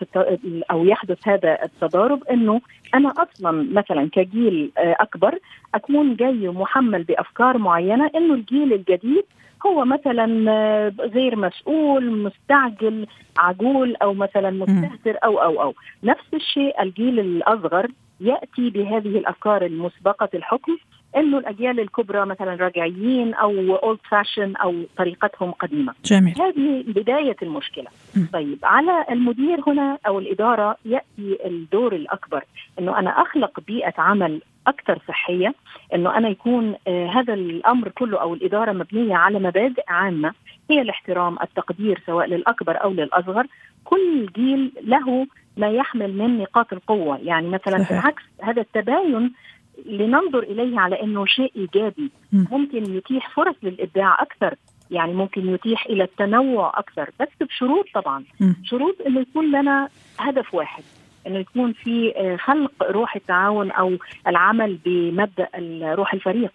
أو 0.71 0.85
يحدث 0.85 1.27
هذا 1.27 1.57
التضارب؟ 1.63 2.23
إنه 2.23 2.61
أنا 2.95 3.13
أصلا 3.17 3.67
مثلا 3.73 4.09
كجيل 4.11 4.71
آه، 4.77 4.95
أكبر 4.99 5.39
أكون 5.75 6.15
جاي 6.15 6.47
محمل 6.47 7.03
بأفكار 7.03 7.57
معينة 7.57 8.09
إنه 8.15 8.33
الجيل 8.33 8.73
الجديد 8.73 9.23
هو 9.65 9.85
مثلا 9.85 10.51
آه، 10.51 10.93
غير 10.99 11.35
مسؤول 11.35 12.11
مستعجل 12.11 13.07
عجول 13.37 13.95
أو 13.95 14.13
مثلا 14.13 14.49
مستهتر 14.49 15.17
أو 15.23 15.37
أو 15.37 15.61
أو 15.61 15.73
نفس 16.03 16.33
الشيء 16.33 16.81
الجيل 16.81 17.19
الأصغر 17.19 17.87
يأتي 18.19 18.69
بهذه 18.69 19.17
الأفكار 19.17 19.65
المسبقة 19.65 20.29
الحكم 20.33 20.77
إنه 21.17 21.37
الأجيال 21.37 21.79
الكبرى 21.79 22.25
مثلا 22.25 22.55
راجعيين 22.55 23.33
أو 23.33 23.51
اولد 23.75 23.99
فاشن 24.09 24.55
أو 24.55 24.83
طريقتهم 24.97 25.51
قديمة. 25.51 25.93
جميل. 26.05 26.41
هذه 26.41 26.83
بداية 26.87 27.35
المشكلة. 27.41 27.87
م. 28.15 28.25
طيب 28.33 28.59
على 28.63 29.05
المدير 29.11 29.59
هنا 29.67 29.97
أو 30.07 30.19
الإدارة 30.19 30.77
يأتي 30.85 31.37
الدور 31.45 31.95
الأكبر 31.95 32.43
إنه 32.79 32.99
أنا 32.99 33.09
أخلق 33.09 33.59
بيئة 33.67 33.93
عمل 33.97 34.41
أكثر 34.69 34.99
صحية 35.07 35.53
إنه 35.95 36.17
أنا 36.17 36.29
يكون 36.29 36.75
آه 36.87 37.07
هذا 37.07 37.33
الأمر 37.33 37.89
كله 37.89 38.21
أو 38.21 38.33
الإدارة 38.33 38.71
مبنية 38.71 39.15
على 39.15 39.39
مبادئ 39.39 39.83
عامة 39.87 40.33
هي 40.69 40.81
الاحترام 40.81 41.37
التقدير 41.43 42.01
سواء 42.05 42.25
للأكبر 42.27 42.83
أو 42.83 42.91
للأصغر. 42.91 43.47
كل 43.83 44.29
جيل 44.35 44.71
له 44.81 45.27
ما 45.57 45.67
يحمل 45.69 46.17
من 46.17 46.37
نقاط 46.37 46.73
القوة. 46.73 47.17
يعني 47.17 47.47
مثلا 47.47 47.77
صحيح. 47.77 47.89
بالعكس 47.89 48.23
هذا 48.41 48.61
التباين 48.61 49.33
لننظر 49.85 50.39
إليه 50.39 50.79
على 50.79 51.03
إنه 51.03 51.25
شيء 51.25 51.51
إيجابي. 51.55 52.11
ممكن 52.51 52.95
يتيح 52.95 53.29
فرص 53.29 53.55
للإبداع 53.63 54.21
أكثر. 54.21 54.55
يعني 54.91 55.13
ممكن 55.13 55.53
يتيح 55.53 55.85
إلى 55.85 56.03
التنوع 56.03 56.73
أكثر. 56.75 57.09
بس 57.19 57.27
بشروط 57.41 57.85
طبعا. 57.93 58.23
شروط 58.63 58.95
إنه 59.07 59.19
يكون 59.19 59.51
لنا 59.51 59.89
هدف 60.19 60.53
واحد. 60.53 60.83
إنه 61.27 61.39
يكون 61.39 61.73
في 61.73 62.13
آه، 62.17 62.35
خلق 62.35 62.71
روح 62.83 63.15
التعاون 63.15 63.71
أو 63.71 63.97
العمل 64.27 64.79
بمبدأ 64.85 65.47
روح 65.95 66.13
الفريق. 66.13 66.51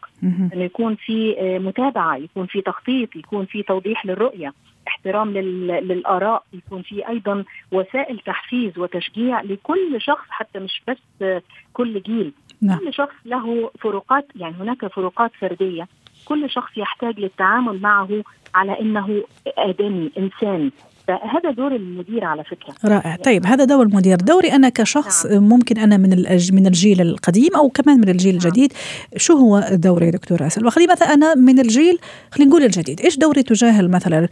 إنه 0.55 0.64
يكون 0.64 0.94
في 0.94 1.37
آه، 1.38 1.59
متابعة 1.59 2.16
يكون 2.16 2.46
في 2.46 2.61
تخطيط 2.61 3.16
يكون 3.16 3.44
في 3.46 3.62
توضيح 3.62 4.07
للرؤية 4.07 4.53
احترام 4.88 5.31
للآراء 5.33 6.42
يكون 6.53 6.83
في 6.83 7.09
أيضا 7.09 7.44
وسائل 7.72 8.18
تحفيز 8.18 8.79
وتشجيع 8.79 9.42
لكل 9.42 10.00
شخص 10.00 10.27
حتى 10.31 10.59
مش 10.59 10.83
بس 10.88 10.98
آه، 11.22 11.42
كل 11.72 12.03
جيل. 12.03 12.33
نعم. 12.62 12.79
كل 12.79 12.94
شخص 12.94 13.14
له 13.24 13.70
فروقات 13.81 14.27
يعني 14.37 14.55
هناك 14.61 14.87
فروقات 14.87 15.31
فردية. 15.40 15.88
كل 16.24 16.50
شخص 16.50 16.70
يحتاج 16.77 17.20
للتعامل 17.20 17.81
معه 17.81 18.09
على 18.55 18.81
إنه 18.81 19.24
آدمي 19.59 20.11
إنسان. 20.18 20.70
فهذا 21.09 21.51
دور 21.51 21.77
المدير 21.77 22.25
على 22.25 22.45
فكرة. 22.45 22.75
رائع. 22.85 23.17
طيب 23.17 23.47
هذا 23.47 23.64
دور 23.64 23.83
المدير. 23.83 24.17
دوري 24.17 24.53
أنا 24.53 24.69
كشخص 24.69 25.27
نعم. 25.27 25.43
ممكن 25.43 25.79
أنا 25.79 25.97
من. 25.97 26.25
من 26.53 26.67
الجيل 26.67 27.01
القديم 27.01 27.57
أو 27.57 27.69
كمان 27.69 27.97
من 27.97 28.09
الجيل 28.09 28.35
نعم. 28.35 28.45
الجديد. 28.45 28.73
شو 29.17 29.35
هو 29.37 29.69
دوري 29.73 30.11
دكتور 30.11 30.47
اسل 30.47 30.67
وخلي 30.67 30.87
مثلا 30.87 31.14
أنا 31.14 31.35
من 31.35 31.59
الجيل 31.59 31.99
خلينا 32.31 32.51
نقول 32.51 32.62
الجديد. 32.62 33.01
إيش 33.01 33.19
دوري 33.19 33.43
تجاه 33.43 33.83
مثلا؟ 33.83 34.29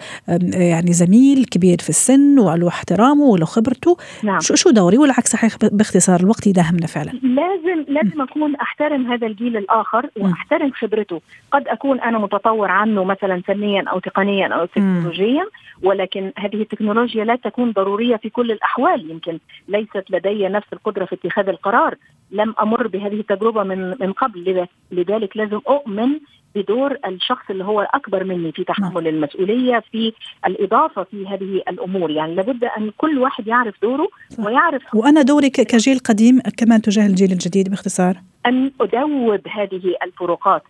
يعني 0.52 0.92
زميل 0.92 1.44
كبير 1.44 1.78
في 1.80 1.88
السن 1.88 2.38
وله 2.38 2.68
احترامه 2.68 3.24
وله 3.24 3.44
خبرته. 3.44 3.96
نعم. 4.22 4.40
شو 4.40 4.54
شو 4.54 4.70
دوري؟ 4.70 4.98
والعكس 4.98 5.32
صحيح 5.32 5.56
باختصار 5.62 6.20
الوقت 6.20 6.46
يداهمنا 6.46 6.86
فعلا. 6.86 7.10
لازم 7.10 7.84
لازم 7.88 8.20
أكون 8.20 8.56
أحترم 8.56 9.12
هذا 9.12 9.26
الجيل 9.26 9.56
الآخر 9.56 10.10
وأحترم 10.16 10.70
خبرته. 10.70 11.20
قد 11.52 11.68
أكون 11.68 12.00
أنا 12.00 12.18
متطور 12.18 12.70
عنه 12.70 13.04
مثلا 13.04 13.42
فنيا 13.46 13.84
أو 13.88 13.98
تقنيا 13.98 14.48
أو 14.48 14.64
تكنولوجيا 14.64 15.44
ولكن 15.82 16.32
هذه 16.38 16.61
التكنولوجيا 16.62 17.24
لا 17.24 17.36
تكون 17.36 17.72
ضرورية 17.72 18.16
في 18.16 18.30
كل 18.30 18.50
الأحوال. 18.50 19.10
يمكن 19.10 19.38
ليست 19.68 20.04
لدي 20.10 20.48
نفس 20.48 20.66
القدرة 20.72 21.04
في 21.04 21.14
اتخاذ 21.14 21.48
القرار. 21.48 21.94
لم 22.30 22.54
أمر 22.60 22.86
بهذه 22.86 23.20
التجربة 23.20 23.62
من 23.62 23.94
من 24.00 24.12
قبل. 24.12 24.66
لذلك 24.92 25.36
لازم 25.36 25.60
أؤمن 25.68 26.08
بدور 26.54 26.96
الشخص 27.06 27.50
اللي 27.50 27.64
هو 27.64 27.80
أكبر 27.80 28.24
مني 28.24 28.52
في 28.52 28.64
تحمل 28.64 29.04
نعم. 29.04 29.06
المسؤولية 29.06 29.82
في 29.92 30.12
الإضافة 30.46 31.02
في 31.02 31.26
هذه 31.26 31.62
الأمور. 31.68 32.10
يعني 32.10 32.34
لابد 32.34 32.64
أن 32.64 32.90
كل 32.96 33.18
واحد 33.18 33.46
يعرف 33.46 33.74
دوره 33.82 34.08
صح. 34.28 34.44
ويعرف 34.44 34.82
وأنا 34.94 35.22
دوري 35.22 35.50
كجيل 35.50 35.98
قديم 35.98 36.40
كمان 36.56 36.82
تجاه 36.82 37.06
الجيل 37.06 37.32
الجديد 37.32 37.68
باختصار. 37.70 38.16
أن 38.46 38.70
أدوب 38.80 39.48
هذه 39.48 39.94
الفروقات. 40.02 40.62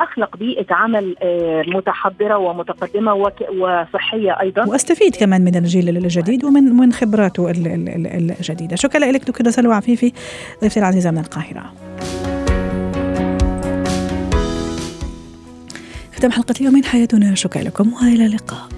أخلق 0.00 0.36
بيئه 0.36 0.74
عمل 0.74 1.16
آه، 1.22 1.64
متحضرة 1.66 2.38
ومتقدمة 2.38 3.14
وصحية 3.58 4.40
أيضا. 4.40 4.64
وأستفيد 4.64 5.16
كمان 5.16 5.44
من 5.44 5.56
الجيل 5.56 5.88
الجديد 5.88 6.44
ومن 6.44 6.62
من 6.62 6.92
خبراته 6.92 7.50
الجديدة. 7.50 8.76
شكرا 8.76 9.12
لك 9.12 9.24
دكتورة 9.24 9.50
سلوى 9.50 9.74
عفيفي 9.74 10.12
ضيفتي 10.60 10.80
العزيزة 10.80 11.10
من 11.10 11.18
القاهرة. 11.18 11.72
ختام 16.16 16.30
حلقة 16.30 16.54
اليوم 16.60 16.74
من 16.74 16.84
حياتنا 16.84 17.34
شكرا 17.34 17.62
لكم 17.62 17.92
وإلى 17.92 18.26
اللقاء. 18.26 18.68